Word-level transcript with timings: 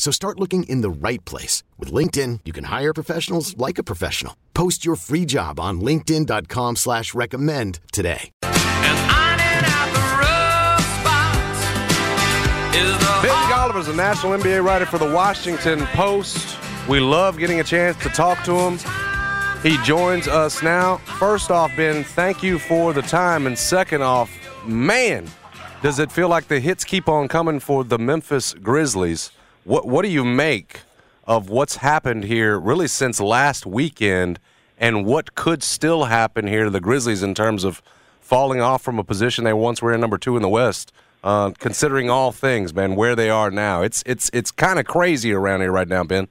So 0.00 0.10
start 0.10 0.40
looking 0.40 0.62
in 0.62 0.80
the 0.80 0.88
right 0.88 1.22
place. 1.26 1.62
With 1.78 1.92
LinkedIn, 1.92 2.40
you 2.46 2.54
can 2.54 2.64
hire 2.64 2.94
professionals 2.94 3.54
like 3.58 3.76
a 3.76 3.82
professional. 3.82 4.34
Post 4.54 4.82
your 4.82 4.96
free 4.96 5.26
job 5.26 5.60
on 5.60 5.82
linkedin.com 5.82 6.76
slash 6.76 7.12
recommend 7.12 7.80
today. 7.92 8.30
Ben 13.20 13.36
Golliver 13.52 13.80
is 13.80 13.88
a 13.88 13.94
national 13.94 14.38
NBA 14.38 14.64
writer 14.64 14.86
for 14.86 14.96
the 14.96 15.12
Washington 15.12 15.80
Post. 15.88 16.56
We 16.88 16.98
love 17.00 17.36
getting 17.36 17.60
a 17.60 17.64
chance 17.64 17.98
to 17.98 18.08
talk 18.08 18.42
to 18.44 18.54
him. 18.54 18.78
He 19.62 19.76
joins 19.84 20.28
us 20.28 20.62
now. 20.62 20.96
First 21.18 21.50
off, 21.50 21.76
Ben, 21.76 22.04
thank 22.04 22.42
you 22.42 22.58
for 22.58 22.94
the 22.94 23.02
time. 23.02 23.46
And 23.46 23.58
second 23.58 24.00
off, 24.00 24.30
man, 24.66 25.26
does 25.82 25.98
it 25.98 26.10
feel 26.10 26.30
like 26.30 26.48
the 26.48 26.58
hits 26.58 26.84
keep 26.84 27.06
on 27.06 27.28
coming 27.28 27.60
for 27.60 27.84
the 27.84 27.98
Memphis 27.98 28.54
Grizzlies? 28.54 29.30
What 29.64 29.86
what 29.86 30.02
do 30.02 30.08
you 30.08 30.24
make 30.24 30.80
of 31.26 31.50
what's 31.50 31.76
happened 31.76 32.24
here 32.24 32.58
really 32.58 32.88
since 32.88 33.20
last 33.20 33.66
weekend 33.66 34.38
and 34.78 35.04
what 35.04 35.34
could 35.34 35.62
still 35.62 36.04
happen 36.04 36.46
here 36.46 36.64
to 36.64 36.70
the 36.70 36.80
Grizzlies 36.80 37.22
in 37.22 37.34
terms 37.34 37.64
of 37.64 37.82
falling 38.20 38.60
off 38.60 38.82
from 38.82 38.98
a 38.98 39.04
position 39.04 39.44
they 39.44 39.52
once 39.52 39.82
were 39.82 39.92
in 39.92 40.00
number 40.00 40.16
2 40.16 40.36
in 40.36 40.42
the 40.42 40.48
West? 40.48 40.92
Uh, 41.22 41.50
considering 41.58 42.08
all 42.08 42.32
things, 42.32 42.72
man, 42.72 42.96
where 42.96 43.14
they 43.14 43.28
are 43.28 43.50
now. 43.50 43.82
It's 43.82 44.02
it's 44.06 44.30
it's 44.32 44.50
kind 44.50 44.78
of 44.78 44.86
crazy 44.86 45.34
around 45.34 45.60
here 45.60 45.70
right 45.70 45.88
now, 45.88 46.02
Ben. 46.04 46.28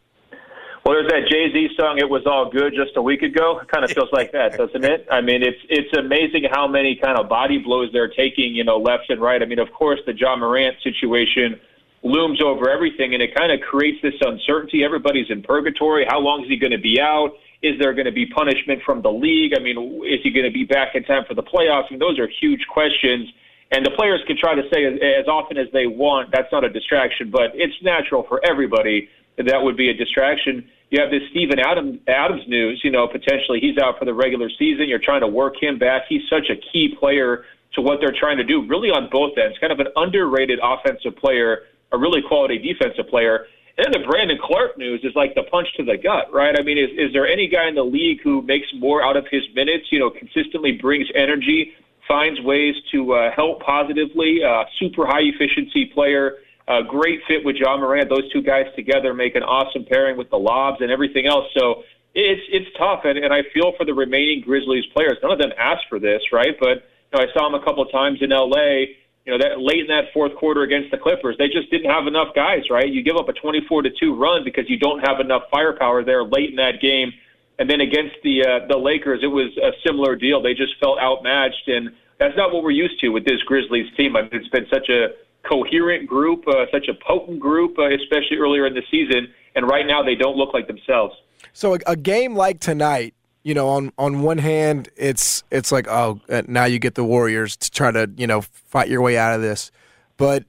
Well, 0.83 0.95
there's 0.95 1.11
that 1.11 1.29
Jay 1.29 1.51
Z 1.53 1.75
song. 1.79 1.99
It 1.99 2.09
was 2.09 2.25
all 2.25 2.49
good 2.49 2.73
just 2.73 2.97
a 2.97 3.01
week 3.01 3.21
ago. 3.21 3.61
Kind 3.71 3.85
of 3.85 3.91
feels 3.91 4.09
like 4.11 4.31
that, 4.31 4.57
doesn't 4.57 4.83
it? 4.83 5.05
I 5.11 5.21
mean, 5.21 5.43
it's 5.43 5.59
it's 5.69 5.95
amazing 5.95 6.45
how 6.49 6.67
many 6.67 6.95
kind 6.95 7.19
of 7.19 7.29
body 7.29 7.59
blows 7.59 7.91
they're 7.93 8.09
taking, 8.09 8.55
you 8.55 8.63
know, 8.63 8.77
left 8.77 9.11
and 9.11 9.21
right. 9.21 9.43
I 9.43 9.45
mean, 9.45 9.59
of 9.59 9.71
course, 9.71 9.99
the 10.07 10.17
Ja 10.17 10.35
Morant 10.35 10.77
situation 10.81 11.59
looms 12.03 12.41
over 12.41 12.69
everything, 12.69 13.13
and 13.13 13.21
it 13.21 13.35
kind 13.35 13.51
of 13.51 13.59
creates 13.61 14.01
this 14.01 14.13
uncertainty. 14.21 14.83
Everybody's 14.83 15.29
in 15.29 15.43
purgatory. 15.43 16.05
How 16.07 16.19
long 16.19 16.43
is 16.43 16.49
he 16.49 16.57
going 16.57 16.71
to 16.71 16.79
be 16.79 16.99
out? 16.99 17.31
Is 17.61 17.77
there 17.79 17.93
going 17.93 18.05
to 18.05 18.11
be 18.11 18.25
punishment 18.25 18.81
from 18.85 19.01
the 19.01 19.11
league? 19.11 19.53
I 19.55 19.59
mean, 19.59 20.01
is 20.05 20.19
he 20.23 20.31
going 20.31 20.45
to 20.45 20.51
be 20.51 20.63
back 20.63 20.95
in 20.95 21.03
time 21.03 21.25
for 21.27 21.33
the 21.33 21.43
playoffs? 21.43 21.85
I 21.87 21.91
mean, 21.91 21.99
those 21.99 22.17
are 22.17 22.27
huge 22.39 22.65
questions. 22.67 23.29
And 23.71 23.85
the 23.85 23.91
players 23.91 24.21
can 24.25 24.37
try 24.37 24.55
to 24.55 24.63
say 24.73 24.85
as, 24.85 25.27
often 25.27 25.57
as 25.57 25.67
they 25.73 25.85
want, 25.85 26.31
that's 26.31 26.51
not 26.51 26.63
a 26.63 26.69
distraction, 26.69 27.29
but 27.29 27.51
it's 27.53 27.75
natural 27.83 28.23
for 28.23 28.43
everybody 28.45 29.09
that 29.37 29.45
that 29.47 29.61
would 29.61 29.77
be 29.77 29.89
a 29.89 29.93
distraction. 29.93 30.67
You 30.89 31.01
have 31.01 31.11
this 31.11 31.21
Steven 31.29 31.59
Adams, 31.59 31.99
Adams 32.07 32.41
news, 32.47 32.81
you 32.83 32.89
know, 32.89 33.07
potentially 33.07 33.59
he's 33.59 33.77
out 33.77 33.99
for 33.99 34.05
the 34.05 34.13
regular 34.13 34.49
season. 34.57 34.89
You're 34.89 34.97
trying 34.97 35.21
to 35.21 35.27
work 35.27 35.61
him 35.61 35.77
back. 35.77 36.03
He's 36.09 36.23
such 36.29 36.49
a 36.49 36.55
key 36.55 36.95
player 36.97 37.45
to 37.73 37.81
what 37.81 37.99
they're 38.01 38.15
trying 38.17 38.37
to 38.37 38.43
do, 38.43 38.65
really 38.65 38.89
on 38.89 39.07
both 39.11 39.37
ends. 39.37 39.57
Kind 39.59 39.71
of 39.71 39.79
an 39.79 39.87
underrated 39.95 40.59
offensive 40.63 41.15
player 41.17 41.63
a 41.91 41.97
really 41.97 42.21
quality 42.21 42.57
defensive 42.57 43.07
player. 43.09 43.47
And 43.77 43.85
then 43.85 44.01
the 44.01 44.07
Brandon 44.07 44.37
Clarke 44.41 44.77
news 44.77 45.01
is 45.03 45.15
like 45.15 45.35
the 45.35 45.43
punch 45.43 45.67
to 45.77 45.85
the 45.85 45.97
gut, 45.97 46.33
right? 46.33 46.53
I 46.57 46.63
mean, 46.63 46.77
is, 46.77 46.89
is 46.97 47.13
there 47.13 47.27
any 47.27 47.47
guy 47.47 47.67
in 47.69 47.75
the 47.75 47.83
league 47.83 48.19
who 48.21 48.41
makes 48.41 48.67
more 48.75 49.01
out 49.01 49.15
of 49.15 49.25
his 49.31 49.43
minutes, 49.55 49.85
you 49.89 49.99
know, 49.99 50.09
consistently 50.09 50.73
brings 50.73 51.07
energy, 51.15 51.71
finds 52.05 52.41
ways 52.41 52.75
to 52.91 53.13
uh, 53.13 53.31
help 53.31 53.61
positively, 53.61 54.43
uh, 54.43 54.65
super 54.79 55.05
high 55.05 55.21
efficiency 55.21 55.85
player, 55.85 56.39
uh, 56.67 56.81
great 56.81 57.21
fit 57.27 57.45
with 57.45 57.55
Ja 57.55 57.77
Morant. 57.77 58.09
Those 58.09 58.29
two 58.33 58.41
guys 58.41 58.65
together 58.75 59.13
make 59.13 59.35
an 59.35 59.43
awesome 59.43 59.85
pairing 59.85 60.17
with 60.17 60.29
the 60.29 60.37
lobs 60.37 60.81
and 60.81 60.91
everything 60.91 61.25
else. 61.25 61.45
So 61.57 61.83
it's 62.13 62.41
it's 62.49 62.69
tough, 62.77 63.05
and, 63.05 63.17
and 63.17 63.33
I 63.33 63.43
feel 63.53 63.73
for 63.77 63.85
the 63.85 63.93
remaining 63.93 64.41
Grizzlies 64.41 64.85
players. 64.93 65.17
None 65.23 65.31
of 65.31 65.39
them 65.39 65.51
asked 65.57 65.85
for 65.87 65.99
this, 65.99 66.21
right? 66.33 66.55
But 66.59 66.83
you 67.13 67.13
know, 67.13 67.21
I 67.21 67.33
saw 67.33 67.49
them 67.49 67.59
a 67.59 67.63
couple 67.63 67.81
of 67.81 67.91
times 67.91 68.19
in 68.21 68.31
L.A 68.31 68.97
you 69.29 69.37
know, 69.37 69.45
that 69.45 69.61
late 69.61 69.81
in 69.81 69.87
that 69.87 70.11
fourth 70.11 70.35
quarter 70.35 70.63
against 70.63 70.89
the 70.89 70.97
Clippers, 70.97 71.35
they 71.37 71.47
just 71.47 71.69
didn't 71.69 71.91
have 71.91 72.07
enough 72.07 72.33
guys, 72.33 72.63
right? 72.71 72.91
You 72.91 73.03
give 73.03 73.15
up 73.15 73.29
a 73.29 73.33
24 73.33 73.83
to 73.83 73.91
2 73.91 74.15
run 74.15 74.43
because 74.43 74.67
you 74.67 74.79
don't 74.79 75.05
have 75.07 75.19
enough 75.19 75.43
firepower 75.51 76.03
there 76.03 76.23
late 76.23 76.49
in 76.49 76.55
that 76.55 76.81
game. 76.81 77.13
And 77.59 77.69
then 77.69 77.79
against 77.79 78.15
the 78.23 78.41
uh, 78.41 78.67
the 78.67 78.77
Lakers, 78.77 79.19
it 79.21 79.27
was 79.27 79.55
a 79.57 79.71
similar 79.85 80.15
deal. 80.15 80.41
They 80.41 80.55
just 80.55 80.79
felt 80.79 80.97
outmatched, 80.97 81.67
and 81.67 81.91
that's 82.17 82.35
not 82.37 82.53
what 82.53 82.63
we're 82.63 82.71
used 82.71 82.99
to 83.01 83.09
with 83.09 83.25
this 83.25 83.39
Grizzlies 83.45 83.85
team. 83.97 84.15
I 84.15 84.21
mean, 84.23 84.31
it's 84.33 84.47
been 84.47 84.65
such 84.73 84.89
a 84.89 85.09
coherent 85.47 86.07
group, 86.07 86.47
uh, 86.47 86.65
such 86.71 86.87
a 86.87 86.93
potent 87.05 87.39
group, 87.39 87.77
uh, 87.77 87.93
especially 87.93 88.37
earlier 88.37 88.65
in 88.65 88.73
the 88.73 88.83
season, 88.89 89.27
and 89.55 89.69
right 89.69 89.85
now 89.85 90.01
they 90.01 90.15
don't 90.15 90.37
look 90.37 90.53
like 90.53 90.67
themselves. 90.67 91.13
So 91.53 91.75
a, 91.75 91.79
a 91.85 91.95
game 91.95 92.33
like 92.33 92.61
tonight, 92.61 93.13
you 93.43 93.53
know, 93.53 93.69
on 93.69 93.91
on 93.97 94.21
one 94.21 94.37
hand, 94.37 94.89
it's 94.95 95.43
it's 95.51 95.71
like 95.71 95.87
oh, 95.87 96.19
uh, 96.29 96.41
now 96.47 96.65
you 96.65 96.79
get 96.79 96.95
the 96.95 97.03
Warriors 97.03 97.55
to 97.57 97.71
try 97.71 97.91
to 97.91 98.09
you 98.17 98.27
know 98.27 98.41
fight 98.41 98.89
your 98.89 99.01
way 99.01 99.17
out 99.17 99.35
of 99.35 99.41
this, 99.41 99.71
but 100.17 100.43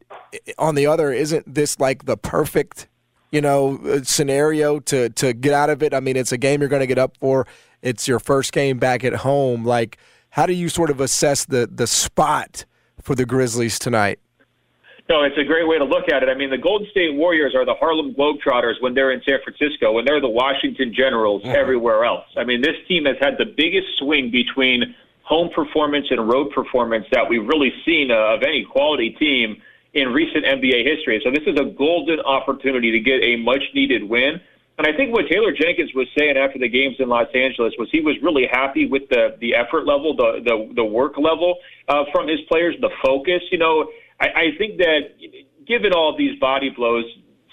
on 0.58 0.74
the 0.74 0.86
other, 0.86 1.12
isn't 1.12 1.52
this 1.52 1.78
like 1.78 2.04
the 2.04 2.16
perfect 2.16 2.88
you 3.30 3.40
know 3.40 3.80
uh, 3.86 4.02
scenario 4.02 4.80
to 4.80 5.08
to 5.10 5.32
get 5.32 5.52
out 5.52 5.70
of 5.70 5.82
it? 5.82 5.94
I 5.94 6.00
mean, 6.00 6.16
it's 6.16 6.32
a 6.32 6.38
game 6.38 6.60
you're 6.60 6.68
going 6.68 6.80
to 6.80 6.86
get 6.86 6.98
up 6.98 7.16
for. 7.18 7.46
It's 7.82 8.08
your 8.08 8.18
first 8.18 8.52
game 8.52 8.78
back 8.78 9.04
at 9.04 9.14
home. 9.14 9.64
Like, 9.64 9.96
how 10.30 10.46
do 10.46 10.52
you 10.52 10.68
sort 10.68 10.90
of 10.90 11.00
assess 11.00 11.44
the 11.44 11.68
the 11.70 11.86
spot 11.86 12.64
for 13.02 13.14
the 13.14 13.24
Grizzlies 13.24 13.78
tonight? 13.78 14.18
No, 15.10 15.24
it's 15.24 15.36
a 15.36 15.42
great 15.42 15.66
way 15.66 15.76
to 15.76 15.84
look 15.84 16.08
at 16.08 16.22
it. 16.22 16.28
I 16.28 16.34
mean, 16.34 16.50
the 16.50 16.56
Golden 16.56 16.88
State 16.92 17.12
Warriors 17.16 17.52
are 17.52 17.66
the 17.66 17.74
Harlem 17.74 18.14
Globetrotters 18.14 18.80
when 18.80 18.94
they're 18.94 19.10
in 19.10 19.20
San 19.28 19.40
Francisco, 19.42 19.98
and 19.98 20.06
they're 20.06 20.20
the 20.20 20.28
Washington 20.28 20.94
Generals 20.94 21.42
mm-hmm. 21.42 21.50
everywhere 21.50 22.04
else. 22.04 22.26
I 22.36 22.44
mean, 22.44 22.62
this 22.62 22.76
team 22.86 23.06
has 23.06 23.16
had 23.20 23.34
the 23.36 23.44
biggest 23.44 23.88
swing 23.98 24.30
between 24.30 24.94
home 25.22 25.50
performance 25.52 26.06
and 26.10 26.28
road 26.28 26.52
performance 26.52 27.06
that 27.10 27.28
we've 27.28 27.44
really 27.44 27.72
seen 27.84 28.12
of 28.12 28.44
any 28.44 28.64
quality 28.64 29.10
team 29.18 29.60
in 29.94 30.12
recent 30.12 30.44
NBA 30.44 30.86
history. 30.86 31.20
So 31.24 31.32
this 31.32 31.42
is 31.44 31.58
a 31.58 31.64
golden 31.64 32.20
opportunity 32.20 32.92
to 32.92 33.00
get 33.00 33.20
a 33.24 33.34
much 33.34 33.64
needed 33.74 34.08
win. 34.08 34.40
And 34.78 34.86
I 34.86 34.96
think 34.96 35.12
what 35.12 35.26
Taylor 35.28 35.50
Jenkins 35.50 35.90
was 35.92 36.06
saying 36.16 36.36
after 36.36 36.60
the 36.60 36.68
games 36.68 36.96
in 37.00 37.08
Los 37.08 37.26
Angeles 37.34 37.74
was 37.78 37.88
he 37.90 38.00
was 38.00 38.14
really 38.22 38.46
happy 38.50 38.86
with 38.86 39.08
the 39.10 39.36
the 39.40 39.56
effort 39.56 39.86
level, 39.86 40.14
the 40.14 40.40
the, 40.44 40.72
the 40.76 40.84
work 40.84 41.18
level 41.18 41.56
uh, 41.88 42.04
from 42.12 42.28
his 42.28 42.38
players, 42.48 42.76
the 42.80 42.90
focus. 43.04 43.42
You 43.50 43.58
know, 43.58 43.90
I, 44.20 44.26
I 44.26 44.44
think 44.58 44.78
that 44.78 45.00
given 45.66 45.92
all 45.92 46.16
these 46.16 46.38
body 46.38 46.70
blows, 46.70 47.04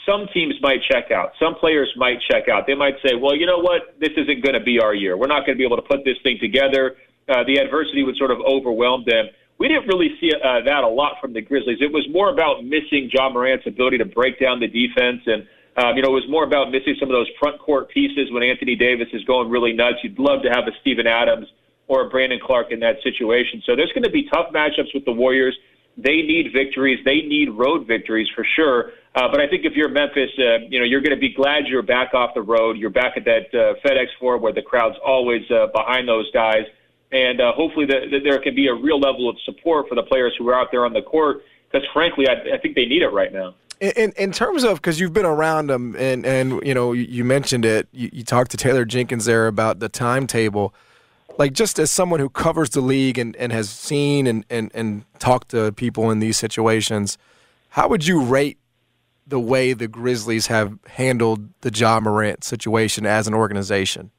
some 0.05 0.27
teams 0.33 0.55
might 0.61 0.79
check 0.89 1.11
out. 1.11 1.31
Some 1.39 1.55
players 1.55 1.91
might 1.97 2.19
check 2.31 2.47
out. 2.49 2.65
They 2.65 2.75
might 2.75 2.95
say, 3.05 3.15
well, 3.15 3.35
you 3.35 3.45
know 3.45 3.59
what? 3.59 3.99
This 3.99 4.11
isn't 4.15 4.43
going 4.43 4.53
to 4.53 4.63
be 4.63 4.79
our 4.79 4.93
year. 4.93 5.17
We're 5.17 5.27
not 5.27 5.45
going 5.45 5.57
to 5.57 5.59
be 5.59 5.65
able 5.65 5.77
to 5.77 5.87
put 5.87 6.05
this 6.05 6.17
thing 6.23 6.37
together. 6.39 6.95
Uh, 7.27 7.43
the 7.43 7.57
adversity 7.57 8.03
would 8.03 8.15
sort 8.15 8.31
of 8.31 8.39
overwhelm 8.39 9.03
them. 9.05 9.27
We 9.59 9.67
didn't 9.67 9.87
really 9.87 10.15
see 10.21 10.31
uh, 10.31 10.61
that 10.65 10.83
a 10.83 10.87
lot 10.87 11.19
from 11.19 11.33
the 11.33 11.41
Grizzlies. 11.41 11.79
It 11.81 11.91
was 11.91 12.07
more 12.11 12.29
about 12.29 12.63
missing 12.63 13.09
Ja 13.11 13.29
Morant's 13.29 13.65
ability 13.67 13.97
to 13.97 14.05
break 14.05 14.39
down 14.39 14.59
the 14.59 14.67
defense. 14.67 15.21
And, 15.25 15.47
um, 15.75 15.97
you 15.97 16.03
know, 16.03 16.09
it 16.09 16.21
was 16.23 16.29
more 16.29 16.43
about 16.43 16.71
missing 16.71 16.95
some 16.99 17.09
of 17.09 17.13
those 17.13 17.29
front 17.39 17.59
court 17.59 17.89
pieces 17.89 18.31
when 18.31 18.43
Anthony 18.43 18.75
Davis 18.75 19.07
is 19.13 19.23
going 19.25 19.49
really 19.49 19.73
nuts. 19.73 19.97
You'd 20.03 20.19
love 20.19 20.41
to 20.43 20.49
have 20.49 20.67
a 20.67 20.71
Steven 20.81 21.07
Adams 21.07 21.47
or 21.87 22.05
a 22.05 22.09
Brandon 22.09 22.39
Clarke 22.41 22.71
in 22.71 22.79
that 22.81 23.01
situation. 23.03 23.63
So 23.65 23.75
there's 23.75 23.91
going 23.91 24.03
to 24.03 24.11
be 24.11 24.29
tough 24.29 24.53
matchups 24.53 24.93
with 24.93 25.05
the 25.05 25.11
Warriors. 25.11 25.57
They 25.97 26.21
need 26.21 26.53
victories. 26.53 26.99
They 27.03 27.21
need 27.21 27.49
road 27.49 27.87
victories 27.87 28.27
for 28.35 28.45
sure. 28.55 28.91
Uh, 29.15 29.27
but 29.31 29.41
I 29.41 29.47
think 29.47 29.65
if 29.65 29.73
you're 29.73 29.89
Memphis, 29.89 30.29
uh, 30.37 30.59
you 30.69 30.77
know 30.77 30.85
you're 30.85 31.01
going 31.01 31.15
to 31.15 31.19
be 31.19 31.33
glad 31.33 31.65
you're 31.65 31.81
back 31.81 32.13
off 32.13 32.35
the 32.35 32.41
road. 32.41 32.77
You're 32.77 32.91
back 32.91 33.17
at 33.17 33.25
that 33.25 33.47
uh, 33.51 33.73
FedEx 33.83 34.07
Forum 34.19 34.43
where 34.43 34.53
the 34.53 34.61
crowd's 34.61 34.97
always 35.03 35.41
uh, 35.49 35.67
behind 35.73 36.07
those 36.07 36.29
guys, 36.31 36.65
and 37.11 37.41
uh, 37.41 37.51
hopefully 37.53 37.87
the, 37.87 38.07
the, 38.11 38.19
there 38.19 38.37
can 38.39 38.53
be 38.53 38.67
a 38.67 38.75
real 38.75 38.99
level 38.99 39.27
of 39.27 39.35
support 39.43 39.89
for 39.89 39.95
the 39.95 40.03
players 40.03 40.35
who 40.37 40.47
are 40.49 40.55
out 40.55 40.67
there 40.69 40.85
on 40.85 40.93
the 40.93 41.01
court. 41.01 41.43
Because 41.71 41.87
frankly, 41.93 42.27
I, 42.29 42.55
I 42.55 42.57
think 42.59 42.75
they 42.75 42.85
need 42.85 43.01
it 43.01 43.09
right 43.09 43.33
now. 43.33 43.55
In, 43.79 44.11
in 44.17 44.31
terms 44.31 44.63
of 44.63 44.77
because 44.77 44.99
you've 44.99 45.13
been 45.13 45.25
around 45.25 45.67
them 45.67 45.95
and 45.97 46.25
and 46.25 46.63
you 46.63 46.75
know 46.75 46.93
you, 46.93 47.03
you 47.03 47.23
mentioned 47.23 47.65
it, 47.65 47.87
you, 47.91 48.09
you 48.13 48.23
talked 48.23 48.51
to 48.51 48.57
Taylor 48.57 48.85
Jenkins 48.85 49.25
there 49.25 49.47
about 49.47 49.79
the 49.79 49.89
timetable. 49.89 50.75
Like 51.37 51.53
just 51.53 51.77
as 51.77 51.91
someone 51.91 52.19
who 52.19 52.29
covers 52.29 52.71
the 52.71 52.81
league 52.81 53.17
and, 53.17 53.35
and 53.35 53.51
has 53.51 53.69
seen 53.69 54.25
and, 54.25 54.45
and, 54.49 54.71
and 54.73 55.05
talked 55.19 55.49
to 55.49 55.71
people 55.71 56.09
in 56.09 56.19
these 56.19 56.37
situations, 56.37 57.17
how 57.69 57.87
would 57.89 58.07
you 58.07 58.23
rate 58.23 58.57
the 59.27 59.39
way 59.39 59.73
the 59.73 59.87
Grizzlies 59.87 60.47
have 60.47 60.79
handled 60.87 61.49
the 61.61 61.71
Ja 61.71 61.99
Morant 61.99 62.43
situation 62.43 63.05
as 63.05 63.27
an 63.27 63.33
organization? 63.33 64.11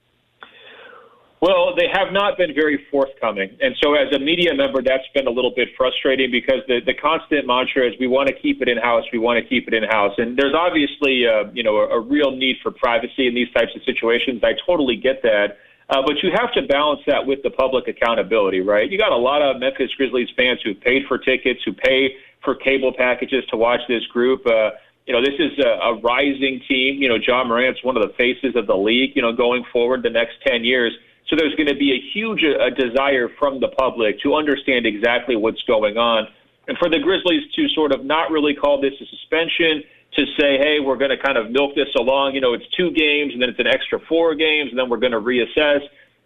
Well, 1.41 1.75
they 1.77 1.87
have 1.93 2.13
not 2.13 2.37
been 2.37 2.53
very 2.53 2.85
forthcoming. 2.91 3.57
And 3.61 3.77
so, 3.81 3.95
as 3.95 4.13
a 4.13 4.19
media 4.19 4.53
member, 4.55 4.83
that's 4.83 5.07
been 5.15 5.29
a 5.29 5.31
little 5.31 5.53
bit 5.55 5.69
frustrating 5.77 6.33
because 6.33 6.63
the, 6.67 6.81
the 6.85 6.95
constant 6.95 7.47
mantra 7.47 7.87
is 7.87 7.95
we 8.01 8.09
want 8.09 8.29
to 8.29 8.35
keep 8.35 8.61
it 8.61 8.69
in 8.69 8.77
house, 8.77 9.05
we 9.13 9.21
want 9.21 9.41
to 9.43 9.49
keep 9.49 9.69
it 9.69 9.75
in 9.75 9.85
house. 9.85 10.15
And 10.19 10.37
there's 10.37 10.55
obviously, 10.55 11.29
uh, 11.29 11.45
you 11.53 11.63
know, 11.63 11.77
a, 11.77 11.99
a 11.99 12.01
real 12.01 12.33
need 12.33 12.57
for 12.61 12.73
privacy 12.73 13.29
in 13.29 13.35
these 13.35 13.51
types 13.53 13.71
of 13.77 13.83
situations. 13.85 14.43
I 14.43 14.55
totally 14.67 14.97
get 14.97 15.23
that. 15.23 15.59
Uh, 15.89 16.03
but 16.05 16.23
you 16.23 16.31
have 16.35 16.53
to 16.53 16.63
balance 16.63 17.01
that 17.07 17.25
with 17.25 17.43
the 17.43 17.51
public 17.51 17.89
accountability, 17.89 18.61
right? 18.61 18.91
You 18.91 18.99
got 18.99 19.13
a 19.13 19.17
lot 19.17 19.41
of 19.41 19.59
Memphis 19.59 19.91
Grizzlies 19.97 20.29
fans 20.37 20.61
who 20.63 20.75
paid 20.75 21.07
for 21.09 21.17
tickets, 21.17 21.61
who 21.65 21.73
pay 21.73 22.15
for 22.45 22.55
cable 22.55 22.93
packages 22.93 23.45
to 23.51 23.57
watch 23.57 23.81
this 23.89 24.05
group. 24.07 24.47
Uh, 24.47 24.71
you 25.07 25.15
know, 25.15 25.23
this 25.23 25.35
is 25.39 25.59
a, 25.65 25.69
a 25.69 26.01
rising 26.01 26.61
team. 26.69 27.01
You 27.01 27.09
know, 27.09 27.17
Ja 27.17 27.43
Morant's 27.43 27.83
one 27.83 27.97
of 27.97 28.03
the 28.03 28.13
faces 28.15 28.55
of 28.55 28.67
the 28.67 28.77
league, 28.77 29.13
you 29.17 29.23
know, 29.23 29.33
going 29.33 29.65
forward 29.73 30.03
the 30.03 30.11
next 30.11 30.35
10 30.47 30.63
years. 30.63 30.93
So 31.29 31.37
there's 31.37 31.55
going 31.55 31.69
to 31.69 31.75
be 31.75 31.93
a 31.93 32.01
huge 32.13 32.45
uh, 32.45 32.69
desire 32.71 33.31
from 33.39 33.61
the 33.61 33.69
public 33.69 34.21
to 34.23 34.35
understand 34.35 34.85
exactly 34.85 35.37
what's 35.37 35.63
going 35.63 35.97
on. 35.97 36.29
And 36.69 36.77
for 36.77 36.91
the 36.91 36.99
Grizzlies 36.99 37.51
to 37.57 37.69
sort 37.71 37.93
of 37.93 38.05
not 38.05 38.31
really 38.31 38.55
call 38.55 38.81
this 38.81 38.93
a 39.01 39.07
suspension, 39.07 39.83
to 40.17 40.25
say, 40.39 40.59
hey, 40.59 40.81
we're 40.81 40.97
going 40.97 41.11
to 41.11 41.19
kind 41.19 41.37
of 41.37 41.51
milk 41.51 41.75
this 41.75 41.89
along. 41.97 42.35
You 42.35 42.41
know, 42.41 42.55
it's 42.55 42.67
two 42.77 42.91
games 42.91 43.33
and 43.33 43.43
then 43.43 43.49
it's 43.49 43.59
an 43.59 43.67
extra 43.67 43.99
four 44.09 44.35
games 44.35 44.71
and 44.71 44.79
then 44.79 44.89
we're 44.89 44.99
going 44.99 45.13
to 45.13 45.21
reassess. 45.21 45.81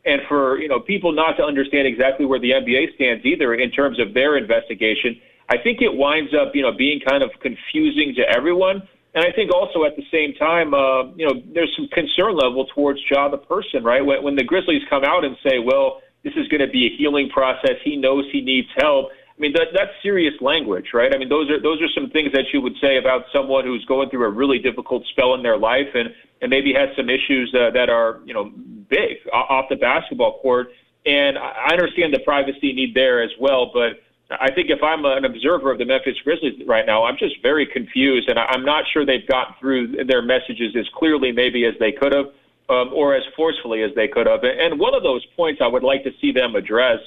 And 0.05 0.23
for, 0.29 0.59
you 0.59 0.69
know, 0.69 0.81
people 0.81 1.13
not 1.13 1.37
to 1.37 1.45
understand 1.45 1.87
exactly 1.87 2.27
where 2.27 2.39
the 2.39 2.51
NBA 2.51 2.95
stands 2.95 3.25
either 3.25 3.55
in 3.55 3.71
terms 3.71 4.01
of 4.01 4.15
their 4.15 4.37
investigation, 4.37 5.21
I 5.49 5.59
think 5.59 5.83
it 5.83 5.95
winds 5.95 6.33
up, 6.35 6.55
you 6.55 6.63
know, 6.63 6.73
being 6.73 7.01
kind 7.01 7.23
of 7.23 7.31
confusing 7.41 8.15
to 8.17 8.23
everyone. 8.23 8.83
And 9.15 9.25
I 9.25 9.31
think 9.33 9.53
also 9.53 9.85
at 9.85 9.95
the 9.97 10.05
same 10.11 10.35
time, 10.35 10.73
uh, 10.73 11.13
you 11.15 11.27
know, 11.27 11.43
there's 11.53 11.73
some 11.77 11.89
concern 11.93 12.35
level 12.35 12.67
towards 12.75 13.01
Ja 13.11 13.29
the 13.29 13.37
person, 13.37 13.85
right? 13.85 14.05
When, 14.05 14.23
when 14.23 14.37
the 14.37 14.45
Grizzlies 14.45 14.83
come 14.89 15.05
out 15.05 15.25
and 15.25 15.37
say, 15.47 15.59
well, 15.59 16.01
this 16.25 16.33
is 16.37 16.49
going 16.49 16.61
to 16.61 16.73
be 16.73 16.87
a 16.87 16.97
healing 16.97 17.29
process, 17.29 17.77
he 17.85 17.97
knows 17.97 18.25
he 18.33 18.41
needs 18.41 18.69
help. 18.77 19.11
I 19.43 19.45
mean, 19.45 19.55
that, 19.55 19.69
that's 19.75 19.91
serious 20.05 20.35
language, 20.41 20.91
right? 20.95 21.13
I 21.13 21.19
mean, 21.19 21.29
those 21.29 21.51
are 21.51 21.61
those 21.61 21.83
are 21.83 21.89
some 21.97 22.11
things 22.11 22.31
that 22.33 22.45
you 22.53 22.61
would 22.61 22.77
say 22.81 22.97
about 22.97 23.25
someone 23.33 23.65
who's 23.65 23.85
going 23.87 24.09
through 24.09 24.25
a 24.25 24.31
really 24.31 24.61
difficult 24.61 25.05
spell 25.11 25.35
in 25.35 25.43
their 25.43 25.59
life 25.59 25.89
and 25.95 26.15
and 26.41 26.49
maybe 26.49 26.73
has 26.73 26.91
some 26.97 27.11
issues 27.11 27.53
uh, 27.53 27.71
that 27.73 27.91
are 27.91 28.21
you 28.25 28.33
know 28.33 28.53
big 28.89 29.19
off 29.33 29.65
the 29.69 29.75
basketball 29.75 30.39
court. 30.39 30.69
And 31.07 31.37
I 31.37 31.73
understand 31.73 32.15
the 32.15 32.21
privacy 32.21 32.73
need 32.73 32.95
there 32.95 33.21
as 33.21 33.33
well, 33.41 33.73
but 33.75 33.99
I 34.31 34.53
think 34.53 34.71
if 34.71 34.81
I'm 34.81 35.05
an 35.05 35.25
observer 35.25 35.73
of 35.73 35.79
the 35.79 35.87
Memphis 35.87 36.15
Grizzlies 36.23 36.63
right 36.65 36.87
now, 36.87 37.03
I'm 37.03 37.17
just 37.19 37.43
very 37.43 37.67
confused, 37.67 38.29
and 38.29 38.39
I'm 38.39 38.65
not 38.65 38.85
sure 38.93 39.05
they've 39.05 39.27
got 39.27 39.59
through 39.59 40.05
their 40.05 40.23
messages 40.23 40.77
as 40.79 40.89
clearly 40.95 41.33
maybe 41.33 41.67
as 41.67 41.75
they 41.81 41.91
could 41.91 42.15
have, 42.15 42.27
um, 42.71 42.93
or 42.95 43.17
as 43.17 43.25
forcefully 43.35 43.83
as 43.83 43.91
they 43.97 44.07
could 44.07 44.29
have. 44.29 44.45
And 44.45 44.79
one 44.79 44.95
of 44.95 45.03
those 45.03 45.27
points 45.35 45.61
I 45.61 45.67
would 45.67 45.83
like 45.83 46.05
to 46.05 46.13
see 46.21 46.31
them 46.31 46.55
address 46.55 47.01